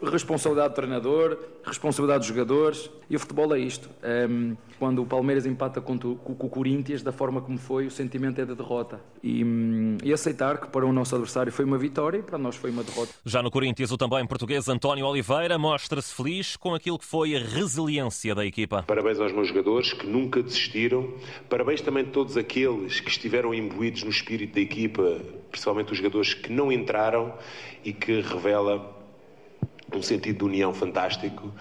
responsabilidade 0.03 0.69
do 0.69 0.75
treinador, 0.75 1.37
responsabilidade 1.65 2.19
dos 2.19 2.27
jogadores. 2.27 2.89
E 3.09 3.15
o 3.15 3.19
futebol 3.19 3.55
é 3.55 3.59
isto. 3.59 3.89
Um, 4.29 4.55
quando 4.77 5.01
o 5.01 5.05
Palmeiras 5.05 5.45
empata 5.45 5.81
com, 5.81 5.95
o, 5.95 6.15
com 6.15 6.47
o 6.47 6.49
Corinthians, 6.49 7.01
da 7.01 7.11
forma 7.11 7.41
como 7.41 7.57
foi, 7.57 7.87
o 7.87 7.91
sentimento 7.91 8.39
é 8.39 8.45
de 8.45 8.53
derrota. 8.53 8.99
E, 9.23 9.43
um, 9.43 9.97
e, 10.03 10.13
aceitar 10.13 10.59
que 10.59 10.67
para 10.67 10.85
o 10.85 10.93
nosso 10.93 11.15
adversário 11.15 11.51
foi 11.51 11.65
uma 11.65 11.77
vitória 11.77 12.17
e 12.17 12.21
para 12.21 12.37
nós 12.37 12.55
foi 12.55 12.69
uma 12.69 12.83
derrota. 12.83 13.11
Já 13.25 13.41
no 13.41 13.49
Corinthians, 13.49 13.91
o 13.91 13.97
também 13.97 14.25
português 14.27 14.67
António 14.67 15.05
Oliveira 15.05 15.57
mostra-se 15.57 16.13
feliz 16.13 16.55
com 16.55 16.75
aquilo 16.75 16.99
que 16.99 17.05
foi 17.05 17.35
a 17.35 17.39
resiliência 17.39 18.35
da 18.35 18.45
equipa. 18.45 18.83
Parabéns 18.83 19.19
aos 19.19 19.31
meus 19.31 19.47
jogadores 19.47 19.93
que 19.93 20.05
nunca 20.05 20.43
desistiram. 20.43 21.13
Parabéns 21.49 21.81
também 21.81 22.03
a 22.03 22.07
todos 22.07 22.37
aqueles 22.37 22.99
que 22.99 23.09
estiveram 23.09 23.53
imbuídos 23.53 24.03
no 24.03 24.09
espírito 24.09 24.55
da 24.55 24.61
equipa, 24.61 25.19
principalmente 25.49 25.91
os 25.91 25.97
jogadores 25.97 26.33
que 26.33 26.51
não 26.51 26.71
entraram 26.71 27.33
e 27.83 27.93
que 27.93 28.21
revela 28.21 28.96
um 29.95 30.01
sentido 30.01 30.39
de 30.39 30.43
união 30.45 30.73
fantástico 30.73 31.53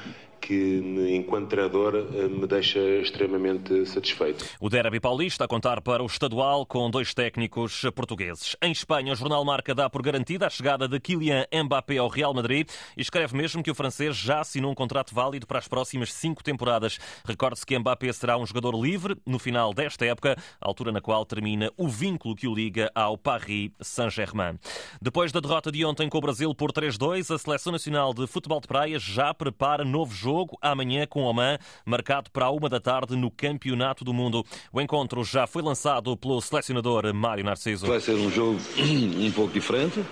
que, 0.46 0.80
enquanto 1.10 1.48
treinador, 1.48 2.06
me 2.30 2.46
deixa 2.46 2.78
extremamente 2.78 3.84
satisfeito. 3.86 4.44
O 4.60 4.68
Derby 4.68 5.00
Paulista 5.00 5.44
a 5.44 5.48
contar 5.48 5.80
para 5.80 6.04
o 6.04 6.06
estadual 6.06 6.64
com 6.64 6.88
dois 6.88 7.12
técnicos 7.12 7.82
portugueses. 7.92 8.54
Em 8.62 8.70
Espanha, 8.70 9.12
o 9.12 9.16
jornal 9.16 9.44
Marca 9.44 9.74
dá 9.74 9.90
por 9.90 10.02
garantida 10.02 10.46
a 10.46 10.50
chegada 10.50 10.86
de 10.86 11.00
Kylian 11.00 11.46
Mbappé 11.52 11.96
ao 11.96 12.06
Real 12.06 12.32
Madrid 12.32 12.68
e 12.96 13.00
escreve 13.00 13.36
mesmo 13.36 13.60
que 13.60 13.72
o 13.72 13.74
francês 13.74 14.16
já 14.16 14.40
assinou 14.40 14.70
um 14.70 14.74
contrato 14.74 15.12
válido 15.12 15.48
para 15.48 15.58
as 15.58 15.66
próximas 15.66 16.12
cinco 16.12 16.44
temporadas. 16.44 16.98
Recorde-se 17.24 17.66
que 17.66 17.76
Mbappé 17.76 18.12
será 18.12 18.38
um 18.38 18.46
jogador 18.46 18.80
livre 18.80 19.16
no 19.26 19.40
final 19.40 19.74
desta 19.74 20.06
época, 20.06 20.36
altura 20.60 20.92
na 20.92 21.00
qual 21.00 21.24
termina 21.26 21.72
o 21.76 21.88
vínculo 21.88 22.36
que 22.36 22.46
o 22.46 22.54
liga 22.54 22.88
ao 22.94 23.18
Paris 23.18 23.72
Saint-Germain. 23.80 24.60
Depois 25.02 25.32
da 25.32 25.40
derrota 25.40 25.72
de 25.72 25.84
ontem 25.84 26.08
com 26.08 26.18
o 26.18 26.20
Brasil 26.20 26.54
por 26.54 26.70
3-2, 26.70 27.34
a 27.34 27.38
Seleção 27.38 27.72
Nacional 27.72 28.14
de 28.14 28.28
Futebol 28.28 28.60
de 28.60 28.68
Praia 28.68 28.98
já 29.00 29.34
prepara 29.34 29.84
novo 29.84 30.14
jogo 30.14 30.35
amanhã 30.60 31.06
com 31.06 31.22
Oman, 31.22 31.58
marcado 31.84 32.30
para 32.30 32.46
a 32.46 32.50
uma 32.50 32.68
da 32.68 32.80
tarde 32.80 33.16
no 33.16 33.30
Campeonato 33.30 34.04
do 34.04 34.12
Mundo. 34.12 34.44
O 34.72 34.80
encontro 34.80 35.22
já 35.24 35.46
foi 35.46 35.62
lançado 35.62 36.16
pelo 36.16 36.40
selecionador 36.40 37.12
Mário 37.14 37.44
Narciso. 37.44 37.86
Vai 37.86 38.00
ser 38.00 38.14
um 38.14 38.30
jogo 38.30 38.58
um 38.78 39.30
pouco 39.32 39.52
diferente. 39.52 40.04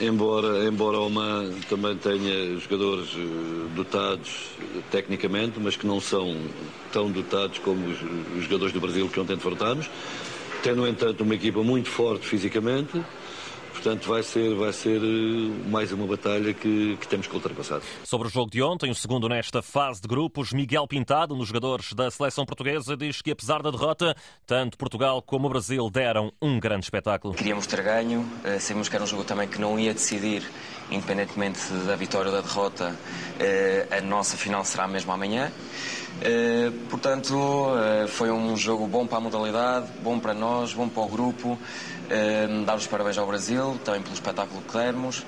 Embora, 0.00 0.66
embora 0.66 0.98
Oman 0.98 1.52
também 1.68 1.96
tenha 1.96 2.58
jogadores 2.58 3.08
eh, 3.14 3.74
dotados 3.76 4.48
tecnicamente, 4.90 5.60
mas 5.60 5.76
que 5.76 5.86
não 5.86 6.00
são 6.00 6.36
tão 6.92 7.08
dotados 7.10 7.58
como 7.60 7.86
os, 7.86 8.02
os 8.36 8.44
jogadores 8.44 8.72
do 8.72 8.80
Brasil 8.80 9.08
que 9.08 9.20
ontem 9.20 9.34
enfrentámos, 9.34 9.88
tem, 10.62 10.74
no 10.74 10.88
entanto, 10.88 11.22
uma 11.22 11.36
equipa 11.36 11.62
muito 11.62 11.88
forte 11.88 12.26
fisicamente, 12.26 13.00
Portanto, 13.86 14.08
vai 14.08 14.22
ser, 14.24 14.52
vai 14.56 14.72
ser 14.72 15.00
eh, 15.00 15.68
mais 15.68 15.92
uma 15.92 16.08
batalha 16.08 16.52
que, 16.52 16.96
que 16.96 17.06
temos 17.06 17.28
que 17.28 17.34
ultrapassar. 17.36 17.80
Sobre 18.02 18.26
o 18.26 18.30
jogo 18.32 18.50
de 18.50 18.60
ontem, 18.60 18.90
o 18.90 18.94
segundo 18.96 19.28
nesta 19.28 19.62
fase 19.62 20.02
de 20.02 20.08
grupos, 20.08 20.52
Miguel 20.52 20.88
Pintado, 20.88 21.36
um 21.36 21.38
dos 21.38 21.46
jogadores 21.46 21.92
da 21.92 22.10
seleção 22.10 22.44
portuguesa, 22.44 22.96
diz 22.96 23.22
que 23.22 23.30
apesar 23.30 23.62
da 23.62 23.70
derrota, 23.70 24.16
tanto 24.44 24.76
Portugal 24.76 25.22
como 25.22 25.46
o 25.46 25.50
Brasil 25.50 25.88
deram 25.88 26.32
um 26.42 26.58
grande 26.58 26.86
espetáculo. 26.86 27.34
Queríamos 27.34 27.64
ter 27.68 27.80
ganho, 27.80 28.28
eh, 28.42 28.58
sabemos 28.58 28.88
que 28.88 28.96
era 28.96 29.04
um 29.04 29.06
jogo 29.06 29.22
também 29.22 29.46
que 29.46 29.60
não 29.60 29.78
ia 29.78 29.94
decidir, 29.94 30.42
independentemente 30.90 31.60
da 31.86 31.94
vitória 31.94 32.28
ou 32.28 32.36
da 32.36 32.42
derrota, 32.42 32.92
eh, 33.38 33.86
a 33.88 34.00
nossa 34.00 34.36
final 34.36 34.64
será 34.64 34.88
mesmo 34.88 35.12
amanhã. 35.12 35.52
Portanto, 36.88 37.74
foi 38.08 38.30
um 38.30 38.56
jogo 38.56 38.86
bom 38.86 39.06
para 39.06 39.18
a 39.18 39.20
modalidade, 39.20 39.86
bom 40.02 40.18
para 40.18 40.32
nós, 40.32 40.72
bom 40.72 40.88
para 40.88 41.02
o 41.02 41.08
grupo. 41.08 41.58
Dar 42.64 42.76
os 42.76 42.86
parabéns 42.86 43.18
ao 43.18 43.26
Brasil, 43.26 43.78
também 43.84 44.02
pelo 44.02 44.14
espetáculo 44.14 44.62
que 44.62 44.76
demos 44.76 45.24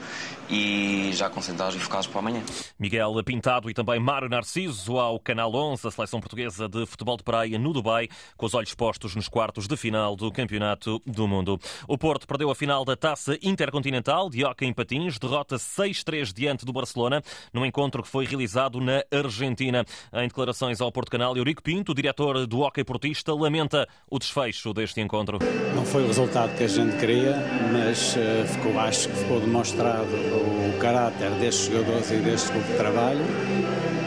e 0.51 1.11
já 1.13 1.29
concentrados 1.29 1.77
e 1.77 1.79
focados 1.79 2.07
para 2.07 2.21
amanhã. 2.21 2.43
Miguel 2.79 3.23
Pintado 3.23 3.69
e 3.69 3.75
também 3.75 4.01
Mário 4.01 4.31
Narciso 4.31 4.99
ao 4.99 5.21
Canal 5.21 5.55
11, 5.55 5.87
a 5.87 5.91
seleção 5.91 6.21
portuguesa 6.21 6.67
de 6.67 6.87
futebol 6.87 7.19
de 7.19 7.23
praia 7.23 7.59
no 7.59 7.73
Dubai, 7.73 8.09
com 8.37 8.47
os 8.47 8.55
olhos 8.55 8.75
postos 8.75 9.15
nos 9.15 9.29
quartos 9.29 9.67
de 9.67 9.77
final 9.77 10.17
do 10.17 10.33
Campeonato 10.33 11.03
do 11.05 11.29
Mundo. 11.29 11.61
O 11.87 11.99
Porto 11.99 12.27
perdeu 12.27 12.51
a 12.51 12.55
final 12.55 12.85
da 12.85 12.97
Taça 12.97 13.37
Intercontinental 13.43 14.31
de 14.31 14.43
Hockey 14.45 14.65
em 14.65 14.73
Patins, 14.73 15.19
derrota 15.19 15.57
6-3 15.57 16.33
diante 16.33 16.65
do 16.65 16.73
Barcelona, 16.73 17.23
num 17.53 17.67
encontro 17.67 18.03
que 18.03 18.09
foi 18.09 18.25
realizado 18.25 18.81
na 18.81 19.05
Argentina. 19.13 19.85
Em 20.15 20.29
declarações 20.29 20.81
ao 20.81 20.91
Porto 20.91 21.11
Canal, 21.11 21.37
Eurico 21.37 21.63
Pinto, 21.63 21.95
diretor 21.95 22.47
do 22.47 22.61
Hockey 22.61 22.85
Portista, 22.85 23.35
lamenta 23.35 23.87
o 24.11 24.19
desfecho 24.19 24.73
deste 24.73 25.01
encontro. 25.03 25.39
Não 25.75 25.85
foi 25.85 26.05
o 26.05 26.07
resultado 26.07 26.57
que 26.57 26.65
a 26.69 26.71
gente 26.71 26.97
queria, 26.97 27.35
mas 27.73 28.15
uh, 28.15 28.47
ficou, 28.47 28.79
acho 28.79 29.09
que 29.09 29.17
ficou 29.17 29.41
demonstrado 29.41 30.05
o 30.05 30.79
caráter 30.79 31.31
destes 31.41 31.67
jogadores 31.67 32.11
e 32.11 32.17
deste 32.17 32.53
grupo 32.53 32.67
de 32.69 32.77
trabalho. 32.77 33.25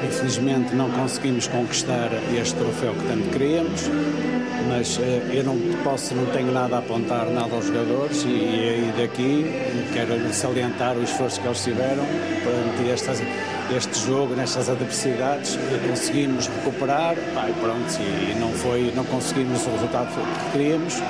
Infelizmente 0.05 0.75
não 0.75 0.89
conseguimos 0.91 1.47
conquistar 1.47 2.09
este 2.39 2.55
troféu 2.55 2.93
que 2.93 3.07
tanto 3.07 3.29
queríamos, 3.29 3.89
mas 4.67 4.99
eh, 4.99 5.21
eu 5.33 5.43
não 5.43 5.57
posso, 5.83 6.13
não 6.13 6.25
tenho 6.27 6.51
nada 6.51 6.75
a 6.75 6.79
apontar 6.79 7.25
nada 7.27 7.55
aos 7.55 7.65
jogadores 7.65 8.23
e, 8.23 8.27
e 8.27 8.93
daqui 8.97 9.45
quero 9.93 10.33
salientar 10.33 10.97
o 10.97 11.03
esforço 11.03 11.39
que 11.39 11.47
eles 11.47 11.63
tiveram 11.63 12.03
perante 12.43 12.91
estas, 12.91 13.21
este 13.75 14.05
jogo, 14.05 14.35
nestas 14.35 14.69
adversidades, 14.69 15.57
conseguimos 15.87 16.47
recuperar, 16.47 17.15
pá, 17.33 17.49
e 17.49 17.53
pronto, 17.53 17.97
e 18.01 18.39
não 18.39 18.51
foi, 18.51 18.91
não 18.95 19.05
conseguimos 19.05 19.65
o 19.65 19.71
resultado 19.71 20.09
que 20.09 20.51
queríamos, 20.51 21.01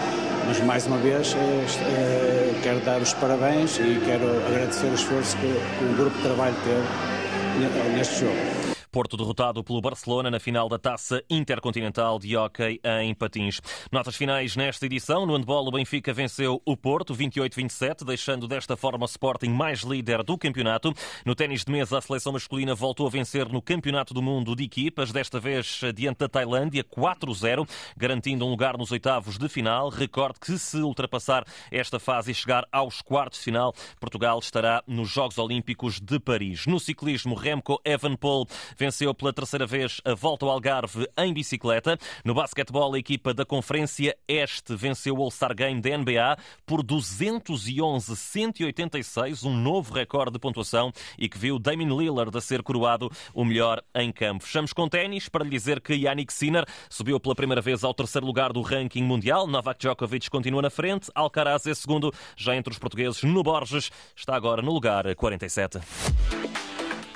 mas 0.51 0.59
mais 0.65 0.85
uma 0.85 0.97
vez 0.97 1.33
eh, 1.33 1.65
eh, 1.81 2.59
quero 2.61 2.81
dar 2.81 3.01
os 3.01 3.13
parabéns 3.13 3.77
e 3.77 4.01
quero 4.05 4.25
agradecer 4.47 4.87
o 4.87 4.93
esforço 4.93 5.37
que, 5.37 5.47
que 5.47 5.85
o 5.85 5.95
grupo 5.95 6.17
de 6.17 6.23
trabalho 6.23 6.55
teve 6.65 7.89
neste 7.95 8.19
jogo. 8.19 8.50
Porto 8.91 9.15
derrotado 9.15 9.63
pelo 9.63 9.79
Barcelona 9.79 10.29
na 10.29 10.37
final 10.37 10.67
da 10.67 10.77
Taça 10.77 11.23
Intercontinental 11.29 12.19
de 12.19 12.35
Hockey 12.35 12.81
em 12.99 13.15
Patins. 13.15 13.61
Notas 13.89 14.17
finais 14.17 14.57
nesta 14.57 14.85
edição. 14.85 15.25
No 15.25 15.33
handball, 15.33 15.65
o 15.65 15.71
Benfica 15.71 16.11
venceu 16.11 16.61
o 16.65 16.75
Porto 16.75 17.15
28-27, 17.15 18.03
deixando 18.03 18.49
desta 18.49 18.75
forma 18.75 19.05
o 19.05 19.07
Sporting 19.07 19.47
mais 19.47 19.79
líder 19.79 20.23
do 20.23 20.37
campeonato. 20.37 20.93
No 21.25 21.33
ténis 21.33 21.63
de 21.63 21.71
mesa, 21.71 21.99
a 21.99 22.01
seleção 22.01 22.33
masculina 22.33 22.75
voltou 22.75 23.07
a 23.07 23.09
vencer 23.09 23.47
no 23.47 23.61
Campeonato 23.61 24.13
do 24.13 24.21
Mundo 24.21 24.57
de 24.57 24.65
equipas, 24.65 25.13
desta 25.13 25.39
vez 25.39 25.79
diante 25.95 26.17
da 26.17 26.27
Tailândia, 26.27 26.83
4-0, 26.83 27.65
garantindo 27.95 28.45
um 28.45 28.49
lugar 28.49 28.77
nos 28.77 28.91
oitavos 28.91 29.37
de 29.37 29.47
final. 29.47 29.87
Recorde 29.87 30.37
que 30.37 30.57
se 30.57 30.77
ultrapassar 30.77 31.45
esta 31.71 31.97
fase 31.97 32.31
e 32.31 32.33
chegar 32.33 32.67
aos 32.69 33.01
quartos 33.01 33.39
de 33.39 33.45
final, 33.45 33.73
Portugal 34.01 34.37
estará 34.39 34.83
nos 34.85 35.09
Jogos 35.09 35.37
Olímpicos 35.37 36.01
de 36.01 36.19
Paris. 36.19 36.65
No 36.65 36.77
ciclismo, 36.77 37.35
Remco 37.35 37.79
Evenepoel 37.85 38.47
venceu 38.81 39.13
pela 39.13 39.31
terceira 39.31 39.67
vez 39.67 40.01
a 40.03 40.15
volta 40.15 40.43
ao 40.43 40.51
Algarve 40.51 41.07
em 41.15 41.31
bicicleta. 41.31 41.99
No 42.25 42.33
basquetebol, 42.33 42.95
a 42.95 42.97
equipa 42.97 43.31
da 43.31 43.45
Conferência 43.45 44.17
Este 44.27 44.75
venceu 44.75 45.15
o 45.15 45.21
All-Star 45.21 45.55
Game 45.55 45.79
da 45.79 45.95
NBA 45.95 46.35
por 46.65 46.83
211-186, 46.83 49.43
um 49.43 49.55
novo 49.55 49.93
recorde 49.93 50.33
de 50.33 50.39
pontuação 50.39 50.91
e 51.15 51.29
que 51.29 51.37
viu 51.37 51.59
Damien 51.59 51.95
Lillard 51.95 52.35
a 52.35 52.41
ser 52.41 52.63
coroado 52.63 53.11
o 53.35 53.45
melhor 53.45 53.83
em 53.93 54.11
campo. 54.11 54.45
Fechamos 54.45 54.73
com 54.73 54.89
ténis 54.89 55.29
para 55.29 55.43
lhe 55.43 55.51
dizer 55.51 55.79
que 55.79 55.93
Yannick 55.93 56.33
Sinner 56.33 56.65
subiu 56.89 57.19
pela 57.19 57.35
primeira 57.35 57.61
vez 57.61 57.83
ao 57.83 57.93
terceiro 57.93 58.25
lugar 58.25 58.51
do 58.51 58.63
ranking 58.63 59.03
mundial. 59.03 59.45
Novak 59.45 59.79
Djokovic 59.79 60.27
continua 60.27 60.63
na 60.63 60.71
frente. 60.71 61.11
Alcaraz 61.13 61.67
é 61.67 61.75
segundo. 61.75 62.11
Já 62.35 62.55
entre 62.55 62.73
os 62.73 62.79
portugueses, 62.79 63.21
no 63.21 63.43
Borges, 63.43 63.91
está 64.15 64.35
agora 64.35 64.63
no 64.63 64.71
lugar 64.71 65.13
47. 65.13 65.77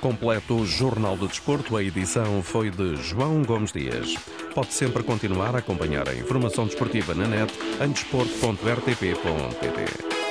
Completo 0.06 0.58
o 0.58 0.66
Jornal 0.68 1.18
do 1.18 1.28
Desporto, 1.28 1.76
a 1.76 1.84
edição 1.84 2.44
foi 2.44 2.70
de 2.70 2.96
João 2.98 3.42
Gomes 3.42 3.72
Dias. 3.72 4.14
Pode 4.54 4.72
sempre 4.72 5.02
continuar 5.02 5.56
a 5.56 5.58
acompanhar 5.58 6.08
a 6.08 6.14
informação 6.14 6.68
desportiva 6.68 7.16
na 7.16 7.28
net 7.28 7.52
em 7.84 7.90
desporto.rtp.pt. 7.90 10.25